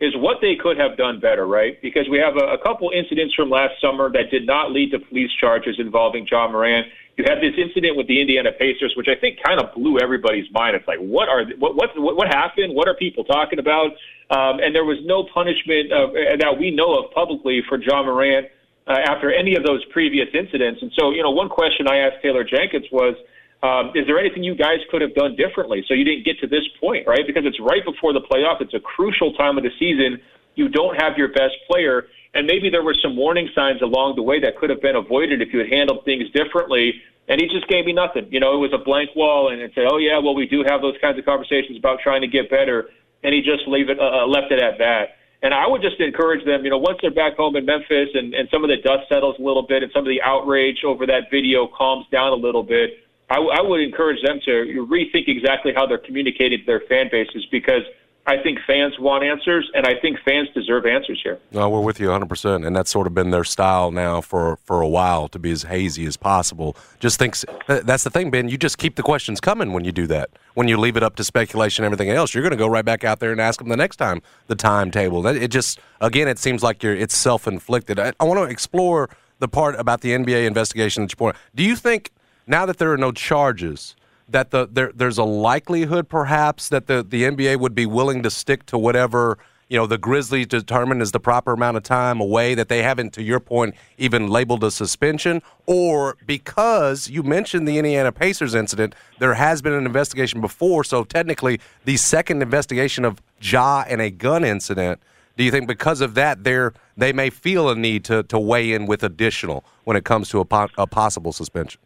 is 0.00 0.16
what 0.16 0.38
they 0.40 0.56
could 0.56 0.78
have 0.78 0.96
done 0.96 1.20
better, 1.20 1.46
right? 1.46 1.80
Because 1.82 2.08
we 2.08 2.18
have 2.18 2.36
a, 2.36 2.54
a 2.54 2.58
couple 2.58 2.90
incidents 2.90 3.34
from 3.34 3.50
last 3.50 3.74
summer 3.80 4.10
that 4.12 4.30
did 4.30 4.46
not 4.46 4.72
lead 4.72 4.90
to 4.92 4.98
police 4.98 5.30
charges 5.38 5.76
involving 5.78 6.26
Ja 6.30 6.48
Morant. 6.48 6.86
You 7.18 7.24
had 7.28 7.38
this 7.42 7.52
incident 7.58 7.98
with 7.98 8.06
the 8.06 8.18
Indiana 8.18 8.50
Pacers, 8.50 8.94
which 8.96 9.08
I 9.08 9.14
think 9.14 9.38
kind 9.44 9.60
of 9.60 9.74
blew 9.74 9.98
everybody's 9.98 10.50
mind. 10.52 10.74
It's 10.74 10.88
like, 10.88 10.98
what 10.98 11.28
are 11.28 11.44
what 11.58 11.76
what 11.76 11.90
what 12.16 12.28
happened? 12.28 12.74
What 12.74 12.88
are 12.88 12.94
people 12.94 13.24
talking 13.24 13.58
about? 13.58 13.90
Um, 14.30 14.60
and 14.60 14.74
there 14.74 14.86
was 14.86 14.98
no 15.04 15.24
punishment 15.24 15.92
uh, 15.92 16.06
that 16.38 16.56
we 16.58 16.70
know 16.70 16.98
of 16.98 17.12
publicly 17.12 17.62
for 17.68 17.76
Ja 17.78 18.02
Morant 18.02 18.46
uh, 18.86 18.92
after 18.92 19.30
any 19.30 19.54
of 19.54 19.64
those 19.64 19.84
previous 19.86 20.28
incidents. 20.32 20.80
And 20.80 20.90
so, 20.98 21.10
you 21.10 21.22
know, 21.22 21.30
one 21.30 21.50
question 21.50 21.86
I 21.86 21.98
asked 21.98 22.22
Taylor 22.22 22.44
Jenkins 22.44 22.86
was, 22.90 23.16
um, 23.62 23.92
is 23.94 24.06
there 24.06 24.18
anything 24.18 24.42
you 24.42 24.54
guys 24.54 24.78
could 24.90 25.02
have 25.02 25.14
done 25.14 25.36
differently 25.36 25.84
so 25.86 25.94
you 25.94 26.04
didn't 26.04 26.24
get 26.24 26.38
to 26.40 26.46
this 26.46 26.64
point, 26.80 27.06
right? 27.06 27.26
Because 27.26 27.44
it's 27.44 27.60
right 27.60 27.84
before 27.84 28.12
the 28.12 28.20
playoff. 28.20 28.60
It's 28.60 28.74
a 28.74 28.80
crucial 28.80 29.34
time 29.34 29.58
of 29.58 29.64
the 29.64 29.70
season. 29.78 30.20
You 30.54 30.68
don't 30.68 31.00
have 31.00 31.18
your 31.18 31.28
best 31.28 31.56
player. 31.70 32.06
And 32.32 32.46
maybe 32.46 32.70
there 32.70 32.82
were 32.82 32.94
some 33.02 33.16
warning 33.16 33.48
signs 33.54 33.82
along 33.82 34.16
the 34.16 34.22
way 34.22 34.40
that 34.40 34.56
could 34.56 34.70
have 34.70 34.80
been 34.80 34.96
avoided 34.96 35.42
if 35.42 35.52
you 35.52 35.58
had 35.58 35.68
handled 35.68 36.04
things 36.04 36.30
differently. 36.30 36.94
And 37.28 37.40
he 37.40 37.48
just 37.48 37.68
gave 37.68 37.84
me 37.84 37.92
nothing. 37.92 38.28
You 38.30 38.40
know, 38.40 38.54
it 38.54 38.58
was 38.58 38.72
a 38.72 38.82
blank 38.82 39.10
wall, 39.14 39.50
and 39.50 39.60
it 39.60 39.72
said, 39.74 39.84
"Oh 39.88 39.98
yeah, 39.98 40.18
well 40.18 40.34
we 40.34 40.46
do 40.46 40.64
have 40.66 40.80
those 40.80 40.96
kinds 41.00 41.18
of 41.18 41.24
conversations 41.24 41.78
about 41.78 42.00
trying 42.00 42.22
to 42.22 42.28
get 42.28 42.50
better." 42.50 42.88
and 43.22 43.34
he 43.34 43.40
just 43.40 43.66
leave 43.66 43.88
it 43.88 43.98
uh, 43.98 44.22
uh, 44.22 44.26
left 44.26 44.52
it 44.52 44.60
at 44.60 44.78
that. 44.78 45.16
And 45.42 45.54
I 45.54 45.66
would 45.66 45.80
just 45.80 45.98
encourage 46.00 46.44
them, 46.44 46.64
you 46.64 46.70
know, 46.70 46.78
once 46.78 46.98
they're 47.00 47.10
back 47.10 47.36
home 47.36 47.56
in 47.56 47.64
Memphis 47.64 48.10
and, 48.12 48.34
and 48.34 48.46
some 48.52 48.62
of 48.62 48.68
the 48.68 48.76
dust 48.76 49.08
settles 49.08 49.36
a 49.38 49.42
little 49.42 49.62
bit 49.62 49.82
and 49.82 49.90
some 49.92 50.04
of 50.04 50.08
the 50.08 50.20
outrage 50.20 50.84
over 50.84 51.06
that 51.06 51.30
video 51.30 51.66
calms 51.66 52.04
down 52.12 52.32
a 52.32 52.36
little 52.36 52.62
bit, 52.62 52.90
I, 53.30 53.36
I 53.36 53.62
would 53.62 53.80
encourage 53.80 54.22
them 54.22 54.40
to 54.44 54.86
rethink 54.90 55.28
exactly 55.28 55.72
how 55.74 55.86
they're 55.86 55.98
communicating 55.98 56.58
to 56.58 56.66
their 56.66 56.80
fan 56.88 57.08
bases 57.10 57.46
because– 57.50 57.82
I 58.26 58.36
think 58.42 58.58
fans 58.66 58.98
want 58.98 59.24
answers, 59.24 59.68
and 59.74 59.86
I 59.86 59.98
think 59.98 60.18
fans 60.24 60.48
deserve 60.54 60.84
answers 60.84 61.20
here. 61.22 61.40
No, 61.52 61.68
we're 61.70 61.80
with 61.80 61.98
you 61.98 62.08
100%. 62.08 62.66
And 62.66 62.76
that's 62.76 62.90
sort 62.90 63.06
of 63.06 63.14
been 63.14 63.30
their 63.30 63.44
style 63.44 63.90
now 63.90 64.20
for, 64.20 64.58
for 64.64 64.82
a 64.82 64.88
while 64.88 65.26
to 65.28 65.38
be 65.38 65.50
as 65.50 65.62
hazy 65.62 66.04
as 66.04 66.16
possible. 66.16 66.76
Just 67.00 67.18
thinks 67.18 67.44
uh, 67.68 67.80
that's 67.82 68.04
the 68.04 68.10
thing, 68.10 68.30
Ben. 68.30 68.48
You 68.48 68.58
just 68.58 68.78
keep 68.78 68.96
the 68.96 69.02
questions 69.02 69.40
coming 69.40 69.72
when 69.72 69.84
you 69.84 69.92
do 69.92 70.06
that. 70.08 70.30
When 70.54 70.68
you 70.68 70.76
leave 70.76 70.96
it 70.96 71.02
up 71.02 71.16
to 71.16 71.24
speculation 71.24 71.84
and 71.84 71.92
everything 71.92 72.14
else, 72.14 72.34
you're 72.34 72.42
going 72.42 72.52
to 72.52 72.58
go 72.58 72.68
right 72.68 72.84
back 72.84 73.04
out 73.04 73.20
there 73.20 73.32
and 73.32 73.40
ask 73.40 73.58
them 73.58 73.68
the 73.68 73.76
next 73.76 73.96
time 73.96 74.20
the 74.48 74.54
timetable. 74.54 75.26
It 75.26 75.48
just, 75.48 75.80
again, 76.00 76.28
it 76.28 76.38
seems 76.38 76.62
like 76.62 76.82
you're 76.82 76.94
it's 76.94 77.16
self 77.16 77.48
inflicted. 77.48 77.98
I, 77.98 78.12
I 78.20 78.24
want 78.24 78.38
to 78.38 78.44
explore 78.44 79.08
the 79.38 79.48
part 79.48 79.74
about 79.76 80.02
the 80.02 80.10
NBA 80.10 80.46
investigation 80.46 81.04
that 81.04 81.12
you 81.12 81.16
point. 81.16 81.36
Do 81.54 81.64
you 81.64 81.74
think 81.74 82.12
now 82.46 82.66
that 82.66 82.78
there 82.78 82.92
are 82.92 82.98
no 82.98 83.12
charges, 83.12 83.96
that 84.28 84.50
the 84.50 84.68
there, 84.70 84.92
there's 84.94 85.18
a 85.18 85.24
likelihood 85.24 86.08
perhaps 86.08 86.68
that 86.68 86.86
the, 86.86 87.02
the 87.02 87.24
NBA 87.24 87.58
would 87.58 87.74
be 87.74 87.86
willing 87.86 88.22
to 88.22 88.30
stick 88.30 88.66
to 88.66 88.78
whatever 88.78 89.38
you 89.68 89.76
know 89.76 89.86
the 89.86 89.98
Grizzlies 89.98 90.48
determine 90.48 91.00
is 91.00 91.12
the 91.12 91.20
proper 91.20 91.52
amount 91.52 91.76
of 91.76 91.82
time 91.84 92.20
away 92.20 92.54
that 92.54 92.68
they 92.68 92.82
haven't 92.82 93.12
to 93.14 93.22
your 93.22 93.40
point 93.40 93.74
even 93.98 94.26
labeled 94.26 94.64
a 94.64 94.70
suspension. 94.70 95.42
Or 95.66 96.16
because 96.26 97.08
you 97.08 97.22
mentioned 97.22 97.66
the 97.68 97.78
Indiana 97.78 98.12
Pacers 98.12 98.54
incident 98.54 98.94
there 99.18 99.34
has 99.34 99.62
been 99.62 99.72
an 99.72 99.86
investigation 99.86 100.40
before. 100.40 100.84
So 100.84 101.04
technically 101.04 101.60
the 101.84 101.96
second 101.96 102.42
investigation 102.42 103.04
of 103.04 103.22
Ja 103.40 103.84
and 103.88 104.00
a 104.00 104.10
gun 104.10 104.44
incident 104.44 105.00
do 105.36 105.44
you 105.44 105.52
think 105.52 105.68
because 105.68 106.00
of 106.00 106.14
that 106.14 106.42
they 106.42 106.68
they 106.96 107.12
may 107.12 107.30
feel 107.30 107.70
a 107.70 107.76
need 107.76 108.04
to 108.04 108.24
to 108.24 108.38
weigh 108.38 108.72
in 108.72 108.86
with 108.86 109.04
additional 109.04 109.64
when 109.84 109.96
it 109.96 110.04
comes 110.04 110.28
to 110.30 110.40
a, 110.40 110.44
po- 110.44 110.68
a 110.76 110.86
possible 110.86 111.32
suspension 111.32 111.80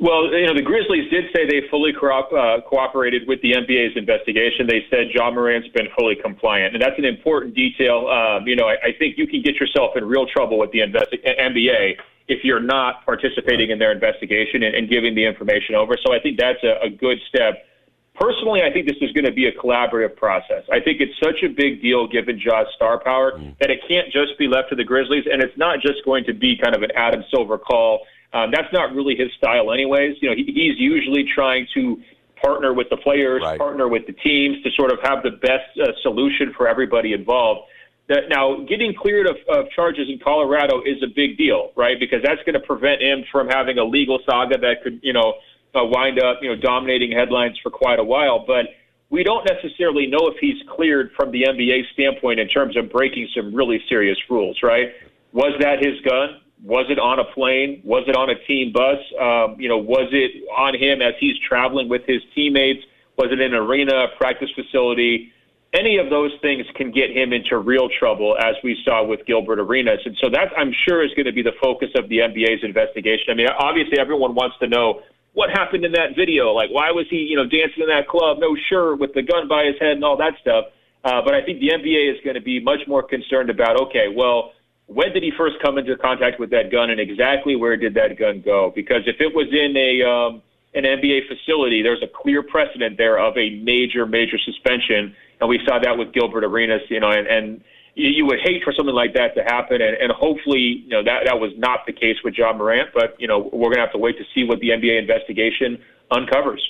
well, 0.00 0.32
you 0.32 0.46
know, 0.46 0.54
the 0.54 0.62
Grizzlies 0.62 1.08
did 1.10 1.26
say 1.34 1.46
they 1.46 1.68
fully 1.68 1.92
co- 1.92 2.08
uh, 2.08 2.60
cooperated 2.68 3.28
with 3.28 3.40
the 3.42 3.52
NBA's 3.52 3.96
investigation. 3.96 4.66
They 4.66 4.84
said 4.90 5.10
Ja 5.14 5.30
Morant's 5.30 5.68
been 5.68 5.88
fully 5.96 6.16
compliant, 6.16 6.74
and 6.74 6.82
that's 6.82 6.98
an 6.98 7.04
important 7.04 7.54
detail. 7.54 8.08
Um, 8.08 8.46
you 8.48 8.56
know, 8.56 8.66
I, 8.66 8.76
I 8.82 8.92
think 8.98 9.16
you 9.18 9.26
can 9.26 9.42
get 9.42 9.54
yourself 9.56 9.96
in 9.96 10.04
real 10.04 10.26
trouble 10.26 10.58
with 10.58 10.72
the 10.72 10.80
investi- 10.80 11.22
NBA 11.38 11.96
if 12.26 12.42
you're 12.42 12.60
not 12.60 13.04
participating 13.04 13.70
in 13.70 13.78
their 13.78 13.92
investigation 13.92 14.62
and, 14.62 14.74
and 14.74 14.88
giving 14.88 15.14
the 15.14 15.24
information 15.24 15.74
over. 15.74 15.96
So 16.04 16.12
I 16.12 16.18
think 16.20 16.38
that's 16.38 16.62
a, 16.64 16.86
a 16.86 16.90
good 16.90 17.18
step. 17.28 17.66
Personally, 18.14 18.62
I 18.62 18.72
think 18.72 18.86
this 18.86 18.96
is 19.00 19.12
going 19.12 19.24
to 19.24 19.32
be 19.32 19.46
a 19.46 19.52
collaborative 19.52 20.16
process. 20.16 20.62
I 20.72 20.80
think 20.80 21.00
it's 21.00 21.18
such 21.22 21.42
a 21.44 21.48
big 21.48 21.82
deal 21.82 22.06
given 22.06 22.38
Ja's 22.38 22.66
star 22.74 22.98
power 22.98 23.32
mm. 23.32 23.56
that 23.58 23.70
it 23.70 23.80
can't 23.86 24.10
just 24.10 24.38
be 24.38 24.48
left 24.48 24.70
to 24.70 24.76
the 24.76 24.84
Grizzlies, 24.84 25.24
and 25.30 25.42
it's 25.42 25.56
not 25.58 25.80
just 25.80 26.04
going 26.04 26.24
to 26.24 26.32
be 26.32 26.56
kind 26.56 26.74
of 26.74 26.82
an 26.82 26.90
Adam 26.96 27.24
Silver 27.30 27.58
call 27.58 28.06
um, 28.34 28.50
that's 28.50 28.72
not 28.72 28.92
really 28.94 29.14
his 29.14 29.32
style, 29.38 29.72
anyways. 29.72 30.16
You 30.20 30.30
know, 30.30 30.34
he, 30.34 30.44
he's 30.44 30.78
usually 30.78 31.24
trying 31.34 31.68
to 31.74 32.02
partner 32.42 32.74
with 32.74 32.90
the 32.90 32.96
players, 32.96 33.42
right. 33.42 33.58
partner 33.58 33.88
with 33.88 34.06
the 34.06 34.12
teams 34.12 34.60
to 34.64 34.70
sort 34.72 34.92
of 34.92 34.98
have 35.02 35.22
the 35.22 35.30
best 35.30 35.70
uh, 35.80 35.92
solution 36.02 36.52
for 36.56 36.68
everybody 36.68 37.12
involved. 37.12 37.70
That 38.08 38.28
now 38.28 38.66
getting 38.68 38.92
cleared 38.92 39.26
of, 39.26 39.36
of 39.48 39.70
charges 39.70 40.08
in 40.10 40.18
Colorado 40.18 40.82
is 40.82 41.02
a 41.02 41.06
big 41.06 41.38
deal, 41.38 41.70
right? 41.76 41.98
Because 41.98 42.22
that's 42.22 42.42
going 42.44 42.54
to 42.54 42.66
prevent 42.66 43.00
him 43.00 43.24
from 43.30 43.48
having 43.48 43.78
a 43.78 43.84
legal 43.84 44.18
saga 44.26 44.58
that 44.58 44.82
could, 44.82 45.00
you 45.02 45.12
know, 45.12 45.34
uh, 45.74 45.84
wind 45.84 46.20
up, 46.20 46.40
you 46.42 46.48
know, 46.48 46.60
dominating 46.60 47.12
headlines 47.12 47.58
for 47.62 47.70
quite 47.70 47.98
a 47.98 48.04
while. 48.04 48.44
But 48.44 48.66
we 49.10 49.22
don't 49.22 49.48
necessarily 49.48 50.06
know 50.06 50.26
if 50.26 50.36
he's 50.40 50.60
cleared 50.68 51.12
from 51.16 51.30
the 51.30 51.44
NBA 51.44 51.92
standpoint 51.92 52.40
in 52.40 52.48
terms 52.48 52.76
of 52.76 52.90
breaking 52.90 53.28
some 53.34 53.54
really 53.54 53.80
serious 53.88 54.18
rules, 54.28 54.58
right? 54.62 54.88
Was 55.32 55.54
that 55.60 55.78
his 55.78 56.00
gun? 56.02 56.40
Was 56.64 56.86
it 56.88 56.98
on 56.98 57.18
a 57.20 57.24
plane? 57.24 57.82
Was 57.84 58.04
it 58.08 58.16
on 58.16 58.30
a 58.30 58.38
team 58.46 58.72
bus? 58.72 58.98
Um, 59.20 59.60
you 59.60 59.68
know, 59.68 59.78
was 59.78 60.08
it 60.12 60.48
on 60.50 60.74
him 60.74 61.02
as 61.02 61.14
he's 61.20 61.38
traveling 61.46 61.88
with 61.88 62.02
his 62.06 62.22
teammates? 62.34 62.84
Was 63.16 63.28
it 63.30 63.40
in 63.40 63.54
an 63.54 63.60
arena, 63.60 64.06
practice 64.18 64.50
facility? 64.54 65.30
any 65.74 65.98
of 65.98 66.08
those 66.08 66.30
things 66.40 66.64
can 66.76 66.92
get 66.92 67.10
him 67.10 67.32
into 67.32 67.58
real 67.58 67.88
trouble, 67.98 68.36
as 68.38 68.54
we 68.62 68.78
saw 68.84 69.04
with 69.04 69.26
Gilbert 69.26 69.58
Arenas. 69.58 70.00
And 70.04 70.16
so 70.22 70.30
that, 70.30 70.52
I'm 70.56 70.72
sure, 70.86 71.04
is 71.04 71.10
going 71.14 71.26
to 71.26 71.32
be 71.32 71.42
the 71.42 71.54
focus 71.60 71.90
of 71.96 72.08
the 72.08 72.18
NBA's 72.18 72.62
investigation. 72.62 73.26
I 73.30 73.34
mean, 73.34 73.48
obviously, 73.58 73.98
everyone 73.98 74.34
wants 74.34 74.56
to 74.60 74.68
know 74.68 75.02
what 75.32 75.50
happened 75.50 75.84
in 75.84 75.92
that 75.92 76.14
video. 76.16 76.52
Like, 76.52 76.70
why 76.70 76.92
was 76.92 77.06
he, 77.10 77.26
you 77.26 77.36
know, 77.36 77.42
dancing 77.42 77.82
in 77.82 77.88
that 77.88 78.06
club, 78.06 78.38
no 78.38 78.56
shirt, 78.70 79.00
with 79.00 79.14
the 79.14 79.22
gun 79.22 79.48
by 79.48 79.64
his 79.64 79.74
head, 79.80 79.98
and 79.98 80.04
all 80.04 80.16
that 80.16 80.34
stuff. 80.40 80.66
Uh, 81.02 81.20
but 81.22 81.34
I 81.34 81.44
think 81.44 81.58
the 81.58 81.70
NBA 81.70 82.14
is 82.14 82.20
going 82.22 82.34
to 82.34 82.40
be 82.40 82.60
much 82.60 82.86
more 82.86 83.02
concerned 83.02 83.50
about, 83.50 83.78
okay, 83.88 84.06
well, 84.14 84.52
when 84.86 85.12
did 85.12 85.22
he 85.22 85.32
first 85.36 85.56
come 85.62 85.78
into 85.78 85.96
contact 85.96 86.38
with 86.38 86.50
that 86.50 86.70
gun, 86.70 86.90
and 86.90 87.00
exactly 87.00 87.56
where 87.56 87.76
did 87.76 87.94
that 87.94 88.18
gun 88.18 88.42
go? 88.44 88.72
Because 88.74 89.02
if 89.06 89.16
it 89.20 89.34
was 89.34 89.48
in 89.50 89.76
a 89.76 90.02
um, 90.02 90.42
an 90.74 90.84
NBA 90.84 91.28
facility, 91.28 91.82
there's 91.82 92.02
a 92.02 92.08
clear 92.08 92.42
precedent 92.42 92.98
there 92.98 93.18
of 93.18 93.36
a 93.38 93.50
major, 93.60 94.06
major 94.06 94.38
suspension, 94.38 95.14
and 95.40 95.48
we 95.48 95.60
saw 95.66 95.78
that 95.78 95.96
with 95.96 96.12
Gilbert 96.12 96.44
Arenas, 96.44 96.82
you 96.88 97.00
know, 97.00 97.10
and, 97.10 97.26
and 97.26 97.64
you 97.94 98.26
would 98.26 98.40
hate 98.40 98.62
for 98.64 98.72
something 98.72 98.94
like 98.94 99.14
that 99.14 99.34
to 99.36 99.42
happen, 99.42 99.80
and, 99.80 99.96
and 99.96 100.12
hopefully, 100.12 100.82
you 100.84 100.88
know, 100.88 101.02
that 101.02 101.24
that 101.26 101.38
was 101.38 101.52
not 101.56 101.86
the 101.86 101.92
case 101.92 102.16
with 102.24 102.34
Ja 102.36 102.52
Morant. 102.52 102.90
But 102.92 103.18
you 103.18 103.28
know, 103.28 103.50
we're 103.52 103.68
going 103.68 103.76
to 103.76 103.80
have 103.80 103.92
to 103.92 103.98
wait 103.98 104.18
to 104.18 104.24
see 104.34 104.44
what 104.44 104.60
the 104.60 104.70
NBA 104.70 104.98
investigation 104.98 105.78
uncovers. 106.10 106.60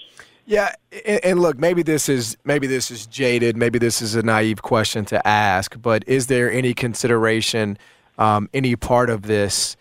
Yeah, 0.47 0.75
and 1.25 1.41
look, 1.41 1.59
maybe 1.59 1.83
this 1.83 2.09
is 2.09 2.37
maybe 2.45 2.67
this 2.67 2.91
is 2.91 3.07
jaded, 3.07 3.57
maybe 3.57 3.79
this 3.79 4.03
is 4.03 4.15
a 4.15 4.23
naive 4.23 4.61
question 4.61 5.07
to 5.07 5.27
ask, 5.27 5.81
but 5.81 6.05
is 6.07 6.27
there 6.27 6.53
any 6.53 6.75
consideration, 6.75 7.79
um, 8.19 8.49
any 8.55 8.77
part 8.77 9.11
of 9.11 9.23
this? 9.23 9.77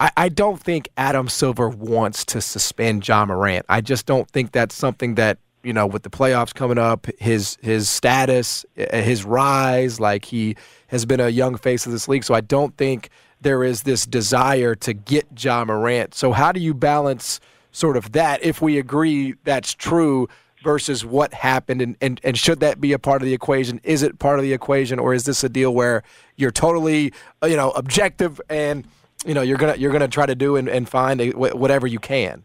I, 0.00 0.10
I 0.16 0.28
don't 0.28 0.60
think 0.62 0.88
Adam 0.96 1.28
Silver 1.28 1.68
wants 1.68 2.24
to 2.26 2.40
suspend 2.40 3.06
Ja 3.06 3.24
Morant. 3.24 3.66
I 3.68 3.80
just 3.80 4.06
don't 4.06 4.30
think 4.30 4.52
that's 4.52 4.74
something 4.74 5.14
that 5.16 5.38
you 5.62 5.72
know, 5.72 5.86
with 5.86 6.02
the 6.02 6.10
playoffs 6.10 6.54
coming 6.54 6.78
up, 6.78 7.06
his 7.18 7.58
his 7.60 7.88
status, 7.88 8.64
eh, 8.76 9.02
his 9.02 9.24
rise, 9.24 9.98
like 9.98 10.24
he 10.24 10.56
has 10.86 11.04
been 11.04 11.20
a 11.20 11.28
young 11.28 11.56
face 11.56 11.84
of 11.84 11.92
this 11.92 12.08
league. 12.08 12.24
So 12.24 12.34
I 12.34 12.40
don't 12.40 12.76
think 12.76 13.10
there 13.40 13.62
is 13.62 13.82
this 13.82 14.06
desire 14.06 14.74
to 14.76 14.92
get 14.92 15.26
Ja 15.38 15.64
Morant. 15.64 16.14
So 16.14 16.32
how 16.32 16.52
do 16.52 16.60
you 16.60 16.74
balance 16.74 17.40
sort 17.72 17.96
of 17.96 18.12
that 18.12 18.42
if 18.42 18.62
we 18.62 18.78
agree 18.78 19.34
that's 19.44 19.74
true 19.74 20.28
versus 20.62 21.04
what 21.04 21.32
happened 21.34 21.80
and, 21.80 21.96
and, 22.00 22.20
and 22.24 22.36
should 22.36 22.60
that 22.60 22.80
be 22.80 22.92
a 22.92 22.98
part 22.98 23.22
of 23.22 23.26
the 23.26 23.34
equation? 23.34 23.80
Is 23.84 24.02
it 24.02 24.18
part 24.18 24.38
of 24.38 24.44
the 24.44 24.52
equation 24.52 24.98
or 24.98 25.14
is 25.14 25.24
this 25.24 25.44
a 25.44 25.48
deal 25.48 25.72
where 25.72 26.02
you're 26.36 26.50
totally 26.50 27.12
uh, 27.42 27.46
you 27.46 27.56
know 27.56 27.70
objective 27.72 28.40
and 28.48 28.86
you 29.26 29.34
know 29.34 29.42
you're 29.42 29.58
gonna 29.58 29.76
you're 29.76 29.92
gonna 29.92 30.08
try 30.08 30.26
to 30.26 30.34
do 30.34 30.56
and, 30.56 30.68
and 30.68 30.88
find 30.88 31.20
a, 31.20 31.30
whatever 31.30 31.86
you 31.86 31.98
can? 31.98 32.44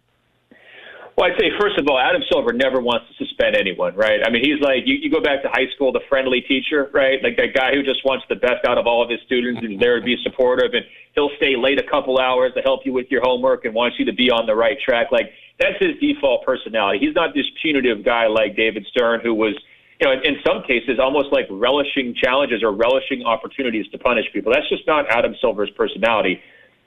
Well, 1.15 1.29
I'd 1.32 1.39
say 1.39 1.51
first 1.60 1.77
of 1.77 1.88
all, 1.88 2.00
Adam 2.00 2.24
Silver 2.32 2.53
never 2.53 2.82
wants 2.82 3.05
to 3.08 3.25
suspend 3.25 3.55
anyone, 3.55 3.96
right? 3.96 4.22
I 4.25 4.32
mean, 4.32 4.43
he's 4.43 4.60
like 4.62 4.82
you, 4.86 4.96
you 4.96 5.12
go 5.12 5.22
back 5.22 5.43
to 5.43 5.50
high 5.50 5.70
school, 5.75 5.91
the 5.91 6.01
friendly 6.10 6.41
teacher, 6.41 6.89
right? 6.91 7.22
Like 7.22 7.38
that 7.38 7.53
guy 7.53 7.74
who 7.74 7.84
just 7.84 8.03
wants 8.03 8.25
the 8.29 8.36
best 8.36 8.65
out 8.67 8.79
of 8.79 8.88
all 8.88 9.03
of 9.03 9.10
his 9.10 9.20
students 9.25 9.62
and 9.63 9.79
there 9.79 10.00
to 10.00 10.05
be 10.05 10.17
supportive, 10.24 10.74
and 10.74 10.84
he'll 11.13 11.29
stay 11.38 11.55
late 11.55 11.79
a 11.79 11.86
couple 11.89 12.20
hours 12.20 12.53
to 12.55 12.62
help 12.62 12.82
you 12.86 12.93
with 12.93 13.12
your 13.12 13.22
homework 13.24 13.65
and 13.65 13.75
wants 13.75 14.00
you 14.00 14.05
to 14.05 14.13
be 14.13 14.32
on 14.32 14.48
the 14.48 14.55
right 14.55 14.77
track. 14.84 15.12
Like 15.12 15.32
that's 15.60 15.79
his 15.79 15.98
default 16.00 16.45
personality. 16.45 17.00
He's 17.00 17.15
not 17.15 17.33
this 17.33 17.45
punitive 17.62 18.03
guy 18.03 18.27
like 18.27 18.55
David 18.55 18.86
Stern, 18.89 19.22
who 19.22 19.33
was, 19.33 19.53
you 20.00 20.07
know, 20.07 20.13
in, 20.13 20.25
in 20.25 20.36
some 20.45 20.63
cases 20.63 21.00
almost 21.00 21.31
like 21.31 21.48
relishing 21.50 22.15
challenges 22.15 22.63
or 22.63 22.72
relishing 22.72 23.24
opportunities 23.24 23.88
to 23.89 23.98
punish 23.98 24.25
people. 24.33 24.51
That's 24.51 24.67
just 24.69 24.86
not 24.88 25.10
Adam 25.10 25.36
Silver's 25.39 25.69
personality. 25.72 26.41